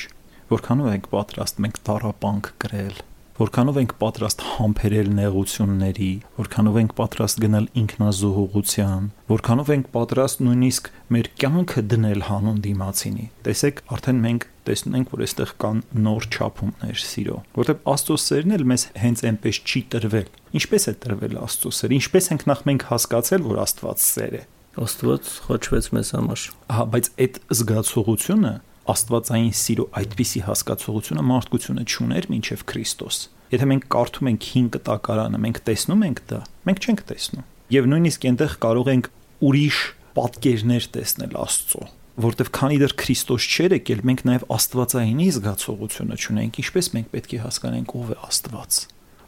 Որքանով 0.50 0.90
ենք 0.90 1.08
պատրաստ 1.10 1.58
մենք 1.64 1.80
տարապանք 1.90 2.50
գրել, 2.62 3.00
որքանով 3.40 3.78
ենք 3.80 3.92
պատրաստ 3.96 4.42
համբերել 4.44 5.06
նեղությունների, 5.16 6.08
որքանով 6.36 6.74
ենք 6.80 6.90
պատրաստ 6.98 7.38
գնալ 7.40 7.68
ինքնազոհողության, 7.80 9.06
որքանով 9.30 9.70
ենք 9.74 9.86
պատրաստ 9.94 10.42
նույնիսկ 10.44 10.90
մեր 11.16 11.30
կյանքը 11.40 11.84
դնել 11.94 12.24
հանուն 12.28 12.60
դիմացինի։ 12.66 13.26
Տեսեք, 13.48 13.82
արդեն 13.96 14.20
մենք 14.26 14.46
տեսնում 14.68 14.98
ենք, 15.00 15.14
որ 15.14 15.24
այստեղ 15.24 15.54
կան 15.64 15.82
նոր 16.04 16.28
ճափումներ 16.36 17.00
սիրո, 17.00 17.38
որտեղ 17.56 17.80
Աստծո 17.90 18.16
սերն 18.28 18.56
էլ 18.60 18.64
մեզ 18.70 18.86
հենց 19.00 19.24
այնպես 19.30 19.60
չի 19.64 19.82
տրվել։ 19.96 20.30
Ինչպես 20.60 20.84
է 20.90 20.94
տրվել 21.00 21.36
Աստծո 21.40 21.72
սերը։ 21.80 22.00
Ինչպես 22.00 22.30
ենք 22.36 22.48
նախ 22.50 22.64
մենք 22.68 22.88
հասկացել, 22.90 23.46
որ 23.50 23.62
Աստված 23.64 24.04
սեր 24.04 24.36
է։ 24.36 24.42
Աստված 24.80 25.30
խոչվեց 25.48 25.86
մեզ 25.96 26.10
համար։ 26.14 26.42
Ահա, 26.70 26.84
բայց 26.94 27.08
այդ 27.24 27.38
զգացողությունը 27.50 28.52
աստվածային 28.90 29.54
սիրո 29.60 29.86
այդպիսի 30.00 30.40
հասկացողությունը 30.46 31.24
մարդկությունը 31.30 31.84
չուներ 31.90 32.28
մինչև 32.30 32.64
Քրիստոս։ 32.70 33.18
Եթե 33.50 33.66
մենք 33.70 33.86
կարդում 33.90 34.30
ենք 34.30 34.46
5 34.50 34.70
կտակարանը, 34.76 35.40
մենք 35.44 35.60
տեսնում 35.66 36.04
ենք 36.06 36.20
դա, 36.30 36.40
մենք 36.70 36.84
չենք 36.86 37.02
տեսնում։ 37.10 37.46
Եվ 37.70 37.88
նույնիսկ 37.90 38.26
այնտեղ 38.30 38.54
կարող 38.64 38.90
ենք 38.94 39.10
ուրիշ 39.50 39.80
պատկերներ 40.20 40.86
տեսնել 40.96 41.36
Աստծո, 41.40 41.82
որտեվ 42.20 42.52
քանի 42.60 42.80
դեռ 42.84 42.94
Քրիստոս 43.00 43.50
չէր 43.50 43.76
եկել, 43.80 44.00
մենք 44.10 44.24
նաև 44.30 44.46
աստվածայինի 44.60 45.28
զգացողությունը 45.40 46.20
չունենք, 46.20 46.62
ինչպես 46.64 46.90
մենք 46.96 47.12
պետք 47.14 47.36
է 47.36 47.44
հասկանանք 47.46 47.94
ով 48.00 48.10
է 48.10 48.18
Աստված 48.30 48.80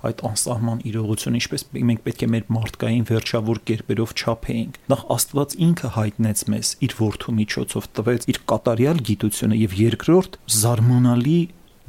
այդ 0.08 0.22
անսահման 0.28 0.82
իրողությունը 0.90 1.40
ինչպես 1.42 1.64
մենք 1.90 2.04
պետք 2.06 2.22
է 2.26 2.28
մեր 2.34 2.46
մարդկային 2.56 3.08
վերջավոր 3.12 3.62
կերպերով 3.70 4.14
չափեինք 4.22 4.78
նախ 4.92 5.02
Աստված 5.16 5.56
ինքը 5.68 5.90
հայտնեց 5.96 6.44
մեզ 6.52 6.74
իր 6.86 6.94
որդու 7.02 7.34
միջոցով 7.38 7.90
տվեց 7.98 8.28
իր 8.32 8.40
կատարյալ 8.52 9.02
գիտությունը 9.12 9.58
եւ 9.62 9.76
երկրորդ 9.82 10.38
զարմանալի 10.62 11.40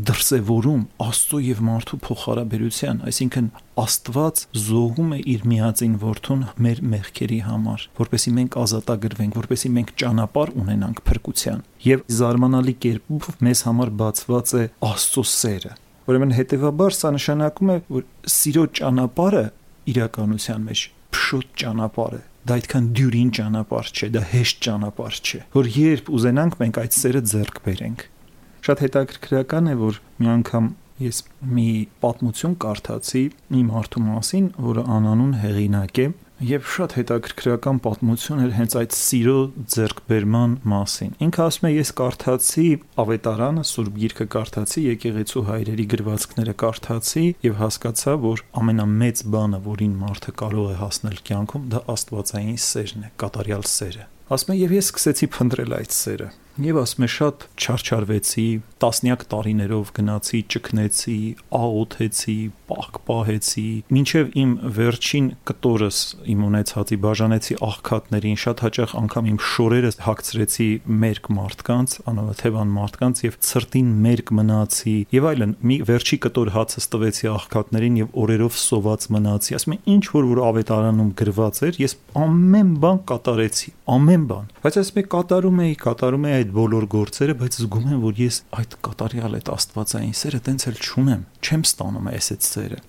դրսևորում 0.02 0.84
Աստծո 1.04 1.40
եւ 1.44 1.60
մարդու 1.68 1.98
փոխհարաբերության, 2.04 3.02
այսինքն 3.10 3.50
Աստված 3.84 4.42
զոհում 4.64 5.14
է 5.14 5.20
իր 5.34 5.46
միածին 5.52 5.94
որդուն 6.02 6.42
մեր 6.66 6.82
մեղքերի 6.94 7.40
համար, 7.48 7.86
որպեսի 8.00 8.34
մենք 8.40 8.58
ազատագրվենք, 8.64 9.38
որպեսի 9.44 9.72
մենք 9.78 9.94
ճանապարհ 10.04 10.54
ունենանք 10.64 11.04
փրկության։ 11.10 11.64
Եվ 11.84 12.04
զարմանալի 12.18 12.76
կերպով 12.88 13.30
մեզ 13.48 13.64
համար 13.70 13.94
բացված 14.02 14.54
է 14.58 14.66
Աստծո 14.90 15.26
սերը, 15.34 15.74
Ուրեմն 16.04 16.36
հետեւաբար 16.36 16.96
սա 17.00 17.14
նշանակում 17.16 17.74
է, 17.74 17.80
որ 17.94 18.06
սիրո 18.34 18.64
ճանապարհը 18.80 19.44
իրականության 19.94 20.70
մեջ 20.70 20.86
փշոտ 21.14 21.52
ճանապարհ 21.64 22.16
է 22.20 22.24
դա 22.44 22.56
այդքան 22.60 22.88
դյուրին 22.98 23.30
ճանապարհ 23.38 23.90
չէ, 23.94 24.08
դա 24.12 24.22
հեշտ 24.34 24.58
ճանապարհ 24.66 25.20
չէ, 25.24 25.40
որ 25.54 25.68
երբ 25.74 26.10
ուզենանք 26.18 26.58
մենք 26.60 26.80
այդ 26.82 26.96
սերը 26.98 27.22
ձեռք 27.32 27.60
բերենք։ 27.68 28.04
Շատ 28.68 28.82
հետաքրքրական 28.84 29.70
է, 29.72 29.76
որ 29.80 30.00
մի 30.20 30.30
անգամ 30.34 30.68
ես 31.04 31.22
մի 31.54 31.68
պատմություն 32.04 32.58
կարդացի 32.64 33.24
մի 33.54 33.62
մարդու 33.70 34.04
մասին, 34.08 34.50
որը 34.68 34.84
անանուն 34.98 35.34
հեղինակ 35.44 36.02
է, 36.04 36.08
եւ 36.44 36.66
շատ 36.68 36.94
հետաքրքրական 36.98 37.78
պատմություն 37.86 38.42
էր 38.44 38.52
հենց 38.58 38.76
այդ 38.80 38.96
սիրո 38.98 39.36
ձեռքբերման 39.74 40.56
մասին։ 40.74 41.16
Ինքը 41.24 41.44
ասում 41.46 41.68
է 41.70 41.72
ես 41.74 41.92
կարդացի 42.00 42.66
ավետարանը, 43.04 43.64
Սուրբ 43.70 43.98
Գիրքը 44.04 44.28
կարդացի, 44.36 44.84
եկեղեցու 44.90 45.46
հայրերի 45.50 45.88
գրվածքները 45.94 46.56
կարդացի 46.64 47.26
եւ 47.48 47.58
հասկացա, 47.64 48.16
որ 48.28 48.46
ամենամեծ 48.64 49.26
բանը, 49.34 49.64
որին 49.72 49.98
մարդը 50.04 50.38
կարող 50.44 50.72
է 50.74 50.78
հասնել 50.84 51.20
կյանքում, 51.32 51.68
դա 51.74 51.84
Աստվածային 51.96 52.62
սերն 52.68 53.08
է, 53.08 53.14
կատարյալ 53.24 53.68
սերը։ 53.74 54.08
Ասում 54.34 54.54
է 54.54 54.62
եւ 54.64 54.80
ես 54.80 54.90
սկսեցի 54.94 55.30
փնտրել 55.38 55.78
այդ 55.80 56.02
սերը 56.04 56.30
Եվ 56.62 56.78
ասում 56.84 57.04
է 57.04 57.08
շատ 57.10 57.44
չարչարվեցի, 57.58 58.44
տասնյակ 58.78 59.22
տարիներով 59.32 59.88
գնացի, 59.98 60.40
ճկնեցի, 60.54 61.16
աղոթեցի, 61.58 62.36
պահպահեցի, 62.70 63.64
մինչև 63.98 64.36
իմ 64.38 64.52
վերջին 64.78 65.30
կտորս 65.50 66.02
իմ 66.34 66.44
ունեցածի 66.48 66.98
բաժանեցի 67.06 67.58
աղքատներին, 67.68 68.38
շատ 68.44 68.62
հաճախ 68.68 68.94
անգամ 69.02 69.32
իմ 69.34 69.40
շորերը 69.50 69.92
հագցրեցի 70.06 70.70
մերկ 71.04 71.32
մարդկանց, 71.34 71.98
անօթևան 72.14 72.74
մարդկանց 72.78 73.24
եւ 73.26 73.40
ցրտին 73.50 73.90
մերկ 74.06 74.34
մնացի 74.38 74.96
եւ 75.18 75.28
այլն։ 75.34 75.58
Մի 75.74 75.80
վերջի 75.90 76.22
կտոր 76.28 76.54
հացս 76.54 76.90
տվեցի 76.94 77.32
աղքատներին 77.34 78.00
եւ 78.04 78.14
օրերով 78.24 78.62
սոված 78.62 79.10
մնացի։ 79.18 79.58
Ասում 79.58 79.74
է 79.74 79.80
ինչ 79.94 80.06
որ 80.14 80.30
որ 80.34 80.44
ավետարանում 80.54 81.12
գրված 81.24 81.62
էր, 81.64 81.82
ես 81.82 81.98
ամեն 82.24 82.74
բան 82.84 83.04
կատարեցի, 83.10 83.74
ամեն 83.94 84.28
բան։ 84.34 84.50
Բայց 84.64 84.80
ասում 84.84 85.00
է 85.00 85.06
կատարում 85.14 85.62
էի, 85.64 85.76
կատարում 85.84 86.28
էի 86.34 86.43
այդ 86.44 86.56
բոլոր 86.60 86.88
գործերը, 86.94 87.36
բայց 87.40 87.60
զգում 87.64 87.92
եմ, 87.94 88.02
որ 88.04 88.18
ես 88.24 88.40
այդ 88.60 88.74
կատարյալ 88.88 89.38
այդ 89.40 89.52
աստվածային 89.54 90.18
սերը 90.20 90.42
տենց 90.48 90.66
էլ 90.70 90.82
չունեմ, 90.84 91.22
չեմ 91.44 91.64
ստանում 91.70 92.10
այս 92.14 92.28
այդ 92.34 92.48
սերը։ 92.54 92.80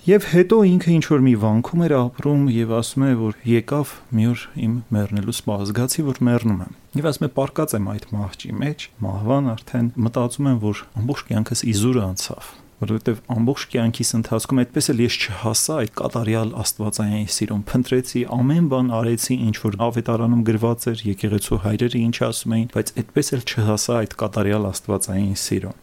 Եվ 0.00 0.26
հետո 0.32 0.58
ինքը 0.64 0.92
ինչ 0.96 1.02
որ 1.10 1.24
մի 1.26 1.32
վանքում 1.42 1.82
էր 1.84 1.94
ապրում 1.98 2.44
եւ 2.54 2.70
ասում 2.78 3.02
է 3.04 3.10
որ 3.20 3.34
եկավ 3.50 3.90
մի 4.16 4.24
օր 4.30 4.44
իմ 4.64 4.78
մեռնելու 4.96 5.34
սպա 5.36 5.56
զգացի 5.68 6.04
որ 6.08 6.22
մեռնում 6.30 6.62
եմ։ 6.64 6.78
Եվ 7.00 7.10
ասում 7.10 7.28
է 7.28 7.30
պարկած 7.36 7.76
եմ 7.76 7.90
այդ 7.92 8.08
մահճի 8.16 8.56
մեջ, 8.64 8.88
մահվան 9.04 9.52
արդեն 9.52 9.92
մտածում 10.08 10.50
եմ 10.54 10.58
որ 10.64 10.82
ամբողջ 11.02 11.28
կյանքս 11.28 11.64
իզուր 11.74 12.00
անցավ 12.06 12.50
որովհետև 12.80 13.18
ամբողջ 13.34 13.64
կյանքիս 13.74 14.10
ընթացքում 14.18 14.60
այդպես 14.62 14.88
էլ 14.92 15.02
ես 15.04 15.16
չհասա 15.20 15.76
այդ 15.80 15.92
կատարյալ 16.00 16.52
աստվածային 16.60 17.26
սիրուն 17.36 17.64
փնտրեցի 17.70 18.22
ամեն 18.36 18.70
բան 18.70 18.94
արեցի 19.00 19.36
ինչ 19.50 19.56
որ 19.64 19.76
ավետարանում 19.90 20.44
գրված 20.50 20.86
էր 20.90 21.02
եկեղեցու 21.10 21.60
հայրերը 21.66 22.00
ինչ 22.00 22.16
ասում 22.30 22.54
էին 22.56 22.70
բայց 22.76 22.94
այդպես 23.00 23.34
էլ 23.36 23.44
չհասա 23.50 23.98
այդ 24.00 24.16
կատարյալ 24.24 24.70
աստվածային 24.70 25.36
սիրուն 25.44 25.78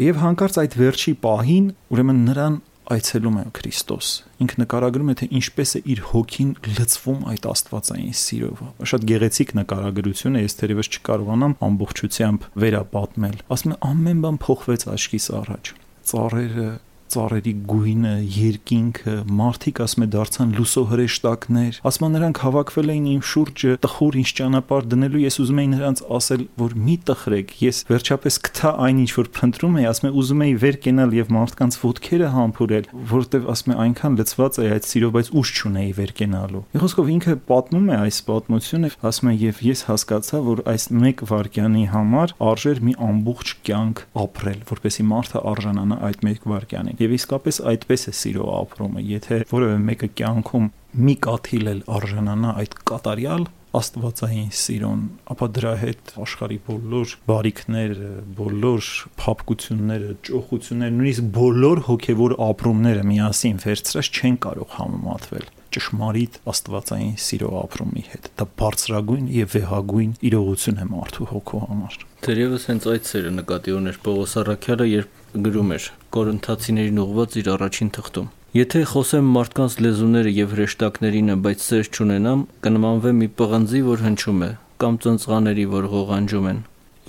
եւ 0.00 0.20
հանկարծ 0.24 0.58
այդ 0.64 0.74
վերջի 0.80 1.14
պահին 1.24 1.70
ուրեմն 1.90 2.20
նրան 2.30 2.58
այցելում 2.90 3.36
է 3.38 3.42
Քրիստոս։ 3.54 4.06
Ինք 4.42 4.54
նկարագրում 4.60 5.10
է 5.12 5.14
թե 5.20 5.26
ինչպես 5.38 5.74
է 5.78 5.80
իր 5.94 6.00
հոգին 6.10 6.48
լցվում 6.78 7.20
այդ 7.30 7.46
աստվածային 7.50 8.16
սիրով։ 8.20 8.62
Շատ 8.90 9.06
գեղեցիկ 9.10 9.52
նկարագրություն 9.60 10.40
է, 10.40 10.42
ես 10.46 10.58
թերևս 10.62 10.90
չկարողանամ 10.98 11.54
ամբողջությամբ 11.68 12.48
վերապատմել։ 12.64 13.38
Ասում 13.54 13.76
է 13.76 13.78
ամեն 13.90 14.24
բան 14.26 14.42
փոխվեց 14.46 14.88
աչքիս 14.96 15.30
առաջ 15.38 15.72
ծառերը 16.10 16.70
ծառերի 17.14 17.54
գույնը, 17.70 18.14
երկինքը, 18.36 19.14
մարդիկ 19.40 19.80
ասում 19.84 20.04
է 20.04 20.08
դարձան 20.14 20.54
լուսոհրեշտակներ։ 20.60 21.80
Ասում 21.90 22.06
են 22.06 22.14
նրանք 22.16 22.40
հավաքվել 22.44 22.92
էին 22.94 23.08
իմ 23.10 23.22
շուրջը, 23.30 23.74
տխուր 23.84 24.18
ինչ 24.20 24.30
ճանապարհ 24.40 24.88
դնելու, 24.90 25.22
ես 25.24 25.38
ուզում 25.44 25.60
եի 25.60 25.70
նրանց 25.74 26.02
ասել, 26.20 26.44
որ 26.60 26.76
մի 26.80 26.96
տխրեք, 27.10 27.54
ես 27.60 27.82
վերջապես 27.90 28.38
կթա 28.50 28.72
այն 28.86 29.00
ինչ 29.00 29.10
որ 29.20 29.30
փնտրում 29.40 29.78
եի, 29.80 29.86
ասում 29.90 30.08
է 30.10 30.12
ուզում 30.20 30.44
եի 30.46 30.54
վեր 30.60 30.78
կենալ 30.86 31.14
եւ 31.20 31.32
մարդկանց 31.40 31.78
ոտքերը 31.80 32.30
համբուրել, 32.34 32.88
որովհետեւ 33.10 33.48
ասում 33.50 33.70
է 33.70 33.78
այնքան 33.84 34.18
լծված 34.20 34.60
է 34.60 34.68
այդ 34.70 34.88
սիրով, 34.90 35.14
բայց 35.16 35.30
ուժ 35.40 35.52
չունեի 35.60 35.92
վեր 36.00 36.12
կենալու։ 36.20 36.62
Եղոսկով 36.76 37.10
ինքը 37.10 37.36
պատմում 37.50 37.90
է 37.90 37.98
այս 38.00 38.20
պատմությունը, 38.30 38.90
ասում 39.10 39.30
է 39.30 39.34
եւ 39.40 39.62
ես 39.70 39.84
հասկացա, 39.90 40.40
որ 40.50 40.62
այս 40.70 40.86
1 40.90 41.24
վարքյանի 41.30 41.84
համար 41.94 42.34
արժեր 42.50 42.82
մի 42.86 42.94
ամբողջ 43.10 43.54
կյանք 43.66 44.02
ապրել, 44.24 44.60
որպեսի 44.70 45.06
մարդը 45.10 45.42
արժանանա 45.50 46.00
այդ 46.10 46.24
1 46.30 46.48
վարքյանին 46.50 46.99
Եվ 47.00 47.14
իսկապես 47.16 47.60
այդպես 47.70 48.02
է 48.10 48.12
սիրո 48.20 48.48
ապրումը։ 48.58 49.06
Եթե 49.10 49.38
որևէ 49.50 49.78
մեկը 49.86 50.08
կյանքում 50.20 50.66
մի 51.06 51.14
կաթիլ 51.24 51.70
էլ 51.70 51.80
արժանանա 51.96 52.52
այդ 52.60 52.76
կատարյալ 52.90 53.46
աստվածային 53.80 54.48
սիրուն, 54.60 55.02
ապա 55.30 55.46
դրա 55.54 55.72
հետ 55.80 56.12
աշխարի 56.24 56.56
բոլոր 56.66 57.12
բարիքները, 57.30 58.10
բոլոր 58.40 58.88
փապկությունները, 59.22 60.10
ճոխությունները, 60.26 60.96
նույնիսկ 60.96 61.30
բոլոր 61.38 61.82
հոգևոր 61.86 62.34
ապրումները 62.50 63.06
միասին 63.12 63.62
վերցրած 63.64 64.10
չեն 64.10 64.40
կարող 64.48 64.76
համեմատվել 64.80 65.48
ճշմարիտ 65.70 66.38
աստվածային 66.50 67.12
սիրո 67.22 67.50
ապրումի 67.60 68.02
հետ։ 68.10 68.28
Դա 68.40 68.46
բարձրագույն 68.58 69.28
եւ 69.36 69.52
վեհագույն 69.54 70.14
իրողություն 70.30 70.80
է 70.82 70.86
մարդու 70.90 71.28
հոգու 71.30 71.60
համար։ 71.68 71.98
Տերևս 72.26 72.66
հենց 72.70 72.88
այդ 72.90 73.10
սերը 73.10 73.30
նկատի 73.36 73.74
ուներ 73.78 74.00
Պողոս 74.06 74.34
Արաքյալը, 74.40 74.88
երբ 74.90 75.19
գրում 75.46 75.70
էր 75.76 75.84
Կորինթացիներին 76.16 77.00
ուղված 77.04 77.36
իր 77.40 77.50
առաջին 77.54 77.90
թղթում. 77.96 78.28
Եթե 78.60 78.80
խոսեմ 78.90 79.30
մարդկանց 79.36 79.76
լեզուները 79.84 80.30
եւ 80.40 80.54
հրեշտակներինը, 80.56 81.36
բայց 81.44 81.66
սեր 81.70 81.90
չունենամ, 81.94 82.40
կնմանվեմ 82.66 83.20
մի 83.22 83.28
պղնձի, 83.40 83.80
որ 83.90 84.04
հնչում 84.06 84.42
է, 84.42 84.50
կամ 84.82 84.98
ծնծղաների, 85.04 85.66
որ 85.76 85.84
ղողանջում 85.94 86.50
են։ 86.50 86.60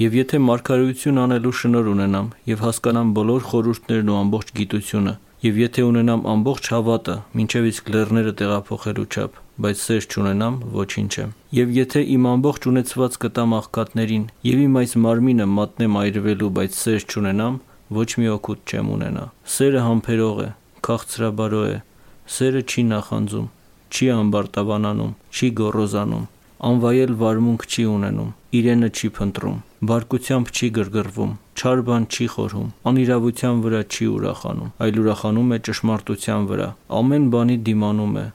Եվ 0.02 0.16
եթե 0.22 0.38
մարգարեություն 0.52 1.22
անելու 1.26 1.58
շնոր 1.62 1.92
ունենամ 1.96 2.28
եւ 2.52 2.64
հասկանամ 2.66 3.10
բոլոր 3.18 3.42
խորհուրդներն 3.52 4.12
ու 4.12 4.20
ամբողջ 4.22 4.54
գիտությունը, 4.62 5.14
Եվ 5.42 5.56
եթե 5.58 5.84
ունենամ 5.90 6.20
ամբողջ 6.30 6.68
հավատը, 6.70 7.14
ինչև 7.42 7.68
իսկ 7.72 7.88
լեռները 7.94 8.34
տեղափոխելու 8.42 9.06
չափ, 9.10 9.40
բայց 9.66 9.80
սեր 9.82 10.06
չունենամ, 10.14 10.60
ոչինչ 10.76 11.10
եմ։ 11.24 11.32
Եվ 11.58 11.72
եթե 11.78 12.04
իմ 12.16 12.28
ամբողջ 12.32 12.68
ունեցված 12.72 13.18
կտամ 13.24 13.56
աղքատներին, 13.58 14.28
եւ 14.46 14.62
իմ 14.66 14.78
այս 14.82 14.94
մարմինը 15.06 15.48
մատնեմ 15.56 15.98
այրվելու, 16.02 16.52
բայց 16.62 16.78
սեր 16.82 17.08
չունենամ, 17.10 17.58
ոչ 17.92 18.10
մի 18.22 18.28
օգուտ 18.36 18.60
չեմ 18.72 18.92
ունենա։ 18.96 19.26
Սերը 19.56 19.82
համբերող 19.88 20.38
է, 20.42 20.50
քաղցրաբարո 20.88 21.64
է։ 21.72 21.78
Սերը 22.32 22.62
չի 22.72 22.84
նախանձում, 22.92 23.48
չի 23.92 24.06
ամբարտավանանում, 24.16 25.16
չի 25.36 25.48
գոռոզանում, 25.60 26.28
անվայել 26.72 27.14
վարմունք 27.22 27.64
չի 27.68 27.84
ունենում, 27.92 28.34
իրենը 28.62 28.90
չի 28.92 29.08
փնտրում, 29.18 29.58
բարկությամբ 29.92 30.52
չի 30.52 30.68
գրգռվում, 30.78 31.32
չար 31.58 31.82
բան 31.88 32.06
չի 32.12 32.28
խորհում, 32.34 32.70
անիրավության 32.92 33.64
վրա 33.66 33.82
չի 33.92 34.08
ուրախանում, 34.12 34.70
այլ 34.86 35.02
ուրախանում 35.02 35.52
է 35.56 35.58
ճշմարտության 35.68 36.48
վրա, 36.52 36.70
ամեն 37.02 37.26
բանի 37.34 37.58
դիմանում 37.72 38.16
է, 38.22 38.26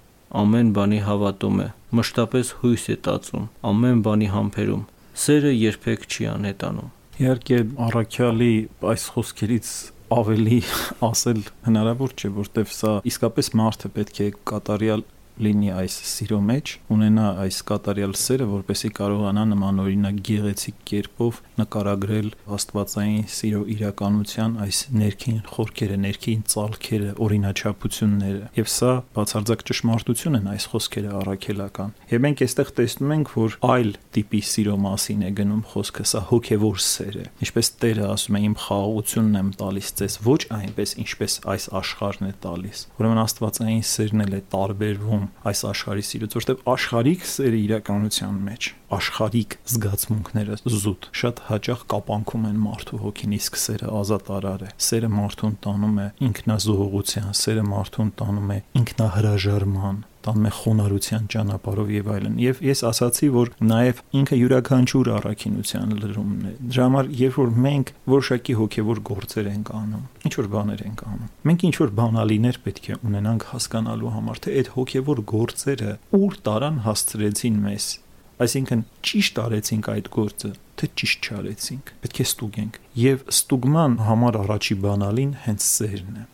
ամեն 0.43 0.75
բանի 0.77 1.01
հավատում 1.07 1.63
է, 1.67 1.69
մշտապես 2.01 2.53
հույս 2.61 2.85
է 2.93 2.97
տածում, 3.07 3.49
ամեն 3.71 4.05
բանի 4.07 4.29
համբերում, 4.37 4.87
սերը 5.27 5.53
երբեք 5.57 6.11
չի 6.11 6.31
անհետանում։ 6.35 6.96
Իհարկե 7.17 7.59
առաքյալի 7.81 8.55
այս 8.93 9.05
խոսքերից 9.15 9.69
ավելի 10.13 10.59
ասել 11.09 11.39
հնարավոր 11.65 12.13
չէ, 12.13 12.31
որտեվ 12.37 12.75
սա 12.77 12.91
իսկապես 13.09 13.49
մարդը 13.57 13.91
պետք 13.95 14.21
է 14.21 14.27
կատարյալ 14.51 15.05
լինի 15.43 15.71
այս 15.77 15.95
սիրո 16.11 16.39
մեջ, 16.47 16.73
ունենա 16.93 17.27
այս 17.43 17.59
կատարյալ 17.69 18.15
սերը, 18.17 18.47
որպեսի 18.53 18.91
կարողանա 18.97 19.43
նմանօրինակ 19.53 20.21
գեղեցիկ 20.27 20.79
կերպով 20.91 21.41
նկարագրել 21.61 22.31
աստվածային 22.57 23.27
սիրո 23.37 23.61
իրականության 23.77 24.57
այս 24.67 24.81
ներքին 24.97 25.41
խորքերը, 25.51 25.99
ներքին 26.07 26.45
ցալքերը, 26.53 27.11
օրինաչափությունները։ 27.27 28.49
Եվ 28.57 28.71
սա 28.77 28.93
բացարձակ 29.17 29.65
ճշմարտություն 29.71 30.39
են 30.41 30.49
այս 30.57 30.69
խոսքերը 30.73 31.13
առաքելական։ 31.21 31.95
Եվ 32.17 32.25
մենք 32.27 32.45
այստեղ 32.47 32.73
տեսնում 32.81 33.15
ենք, 33.17 33.33
որ 33.37 33.57
այլ 33.77 33.93
տիպի 34.17 34.43
սիրո 34.57 34.77
մասին 34.87 35.27
է 35.27 35.31
գնում 35.37 35.63
խոսքը, 35.73 36.07
սա 36.13 36.23
հոգևոր 36.31 36.83
սեր 36.87 37.17
է։ 37.17 37.27
Ինչպես 37.47 37.73
Տերը 37.77 38.07
ասում 38.15 38.37
է, 38.37 38.43
իմ 38.47 38.57
խաղաղությունն 38.63 39.41
եմ 39.41 39.51
տալիս 39.61 39.91
ձեզ, 40.01 40.19
ոչ 40.27 40.41
այնպես, 40.57 40.95
ինչպես 41.03 41.39
այս 41.57 41.67
աշխարհն 41.81 42.31
է 42.31 42.35
տալիս։ 42.47 42.85
Ուրեմն 42.97 43.23
աստվածային 43.27 43.85
սերն 43.91 44.25
էլ 44.27 44.37
է 44.37 44.41
տարբերվում 44.55 45.26
այս 45.51 45.61
աշխարհի 45.71 46.05
սիրուց, 46.07 46.37
որտեղ 46.37 46.65
աշխարհիկ 46.73 47.27
սերը 47.31 47.61
իրականության 47.67 48.41
մեջ, 48.47 48.69
աշխարհիկ 48.97 49.57
զգացմունքները 49.73 50.59
զուտ 50.77 51.09
շատ 51.21 51.43
հաճախ 51.51 51.85
կապանքում 51.93 52.47
են 52.51 52.59
մարդու 52.67 53.01
հոգին, 53.05 53.37
իսկ 53.37 53.61
սերը 53.67 53.93
ազատարար 54.01 54.67
է։ 54.67 54.71
Սերը 54.87 55.11
մարդուն 55.17 55.57
տանում 55.67 55.97
է 55.97 56.09
ինքնազոհողության, 56.27 57.31
սերը 57.43 57.65
մարդուն 57.71 58.13
տանում 58.21 58.53
է 58.57 58.59
ինքնահրաժարման, 58.81 60.05
տանում 60.27 60.47
է 60.47 60.53
խոնարհության 60.57 61.27
ճանապարհով 61.33 61.91
եւ 61.97 62.09
այլն։ 62.17 62.39
Եվ 62.43 62.63
ես 62.67 62.83
ասացի, 62.91 63.29
որ 63.37 63.51
նաեւ 63.71 64.01
ինքը 64.21 64.39
յուրաքանչյուր 64.41 65.11
առաքինության 65.17 65.95
լրումն 66.03 66.47
է։ 66.47 66.55
Դրա 66.67 66.87
համար, 66.87 67.11
երբ 67.21 67.39
որ 67.41 67.53
մենք 67.67 67.93
որոշակի 68.17 68.57
հոգեվոր 68.61 69.03
գործեր 69.11 69.51
ենք 69.53 69.71
անում, 69.77 70.05
ինչ 70.27 70.35
որ 70.37 70.51
բաներ 70.57 70.83
ենք 70.87 71.05
անում, 71.07 71.31
մենք 71.47 71.67
ինչ 71.67 71.77
որ 71.83 71.95
բանալիներ 72.01 72.59
պետք 72.67 72.87
է 72.87 72.99
ունենանք 73.07 73.47
հասկանալու 73.53 74.13
համար, 74.17 74.43
թե 74.47 74.57
այդ 74.57 74.71
հոգեվոր 74.77 75.23
գործերը 75.37 75.93
ուր 76.17 76.39
տարան 76.47 76.83
հասցրեցին 76.87 77.61
մեզ։ 77.67 77.89
Այսինքն 78.37 78.81
ճիշտ 79.07 79.39
արեցինք 79.47 79.87
այդ 79.97 80.09
գործը, 80.13 80.49
թե 80.77 80.89
ճիշտ 81.01 81.29
չարեցինք։ 81.31 81.93
Պետք 82.05 82.19
է 82.21 82.27
ստուգենք։ 82.27 82.75
Եվ 83.01 83.23
ստուգման 83.33 83.95
համար 84.07 84.39
առաջի 84.45 84.77
բանալին 84.85 85.31
հենց 85.47 85.69
սերն 85.73 86.19
է։ 86.21 86.25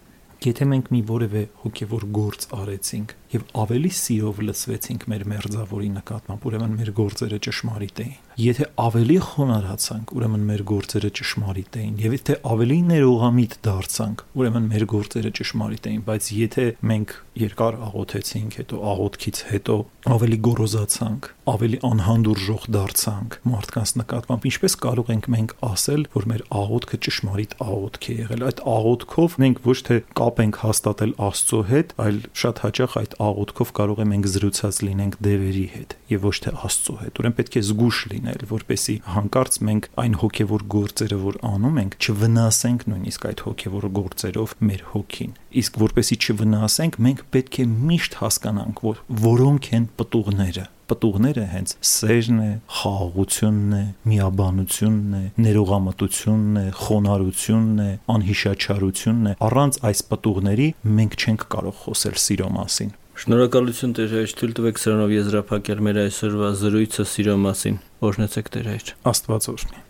Եթե 0.42 0.66
մենք 0.66 0.88
մի 0.90 1.00
որևէ 1.06 1.40
հոգևոր 1.62 2.04
գործ 2.16 2.44
արեցինք 2.56 3.12
եւ 3.30 3.42
ավելի 3.62 3.90
սիրով 3.94 4.40
լսվեցինք 4.48 5.04
մեր 5.12 5.24
մերձավորի 5.32 5.90
նկատմամբ, 5.98 6.46
ուրեմն 6.50 6.72
մեր 6.80 6.90
գործերը 6.98 7.38
ճշմարիտ 7.46 8.02
էին։ 8.02 8.16
Եթե 8.40 8.66
ավելի 8.80 9.16
խոնարհացանք, 9.26 10.12
ուրեմն 10.16 10.44
մեր 10.48 10.62
գործերը 10.70 11.10
ճշմարիտ 11.18 11.76
էին, 11.82 11.96
եւ 12.00 12.14
եթե 12.16 12.36
ավելի 12.52 12.78
ներողամիտ 12.88 13.56
դարձանք, 13.66 14.24
ուրեմն 14.40 14.68
մեր 14.72 14.84
գործերը 14.92 15.32
ճշմարիտ 15.38 15.88
էին, 15.92 16.02
բայց 16.08 16.30
եթե 16.38 16.64
մենք 16.92 17.14
երկար 17.42 17.76
աղոթեցինք, 17.88 18.56
հետո 18.62 18.80
աղոթքից 18.92 19.38
հետո 19.52 19.76
ավելի 20.12 20.38
գոռոզացանք, 20.46 21.28
ավելի 21.52 21.78
անհանդուրժող 21.88 22.64
դարձանք 22.76 23.36
մարդկանց 23.52 23.92
նկատմամբ, 24.02 24.44
ինչպես 24.52 24.74
կարող 24.82 25.12
ենք 25.12 25.28
մենք 25.32 25.54
ասել, 25.68 26.02
որ 26.12 26.26
մեր 26.32 26.42
աղոթքը 26.62 26.98
ճշմարիտ 27.06 27.54
աղոթք 27.62 28.08
է 28.12 28.16
եղել։ 28.22 28.44
Այդ 28.48 28.62
աղոթքով 28.72 29.36
մենք 29.42 29.62
ոչ 29.66 29.78
թե 29.88 29.96
կապ 30.22 30.42
ենք 30.42 30.60
հաստատել 30.62 31.14
Աստծո 31.32 31.60
հետ, 31.72 31.94
այլ 32.02 32.20
շատ 32.42 32.62
հաճախ 32.62 32.96
այդ 33.02 33.16
աղոթքով 33.32 33.72
կարող 33.80 34.02
է 34.02 34.06
մենք 34.12 34.30
զրուցած 34.32 34.80
լինենք 34.86 35.18
դևերի 35.26 35.66
հետ 35.72 35.96
եւ 36.12 36.26
ոչ 36.28 36.36
թե 36.42 36.54
Աստծո 36.62 36.96
հետ։ 37.02 37.22
Ուրեմն 37.22 37.36
պետք 37.42 37.58
է 37.58 37.64
զգուշ 37.72 37.98
լինել, 38.22 38.44
որպեսի 38.52 38.94
հանկարծ 39.12 39.56
մենք 39.66 39.88
այն 40.02 40.14
հոգեվոր 40.22 40.64
գործերը, 40.74 41.18
որ 41.22 41.38
անում 41.48 41.80
ենք, 41.82 41.96
չվնասենք 42.02 42.84
նույնիսկ 42.92 43.26
այդ 43.32 43.42
հոգեվոր 43.46 43.86
գործերով 43.98 44.54
մեր 44.68 44.84
հոգին։ 44.92 45.32
Իսկ 45.62 45.80
որպեսի 45.82 46.18
չվնասենք, 46.22 47.00
մենք 47.06 47.24
պետք 47.34 47.58
է 47.58 47.66
միշտ 47.72 48.16
հասկանանք, 48.22 48.84
որ 48.86 49.02
որոնք 49.26 49.68
են 49.72 49.90
պտուղները 49.98 50.68
պտուղները 50.92 51.44
հենց 51.48 51.72
սերն 51.88 52.40
է, 52.42 52.50
խաղաղությունն 52.78 53.76
է, 53.78 53.82
միաբանությունն 54.12 55.14
է, 55.16 55.22
ներողամտությունն 55.46 56.58
է, 56.62 56.64
խոնարհությունն 56.82 57.84
է, 57.86 57.90
անհիշաչարությունն 58.12 59.30
է։ 59.32 59.36
Առանց 59.48 59.78
այս 59.88 60.02
պտուղների 60.12 60.68
մենք 60.98 61.16
չենք 61.22 61.46
կարող 61.56 61.78
խոսել 61.86 62.18
սիրո 62.26 62.50
մասին։ 62.58 62.92
Շնորհակալություն 63.12 63.90
Տեր 63.92 64.12
հայր, 64.16 64.32
թույլ 64.40 64.52
տվեք 64.56 64.78
սրանով 64.80 65.10
եզրափակել 65.12 65.80
մեր 65.84 65.98
այսօրվա 66.08 66.46
զրույցը 66.62 67.04
սիրո 67.12 67.34
մասին։ 67.44 67.74
Օրհնեցեք 68.08 68.46
Տեր 68.56 68.68
հայր։ 68.72 68.92
Աստված 69.12 69.48
օրհնի։ 69.52 69.82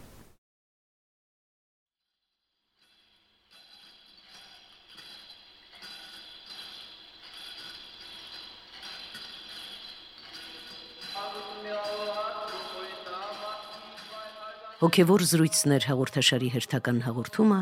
Հոգևոր 14.82 15.22
զրույցներ 15.30 15.84
հաղորդաշարի 15.92 16.48
հերթական 16.56 16.98
հաղորդումը 17.06 17.60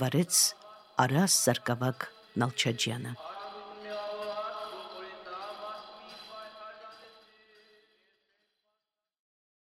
վարեց 0.00 0.40
Արաս 1.04 1.36
Սարգսակ 1.44 2.08
Նալչաջյանը։ 2.40 3.31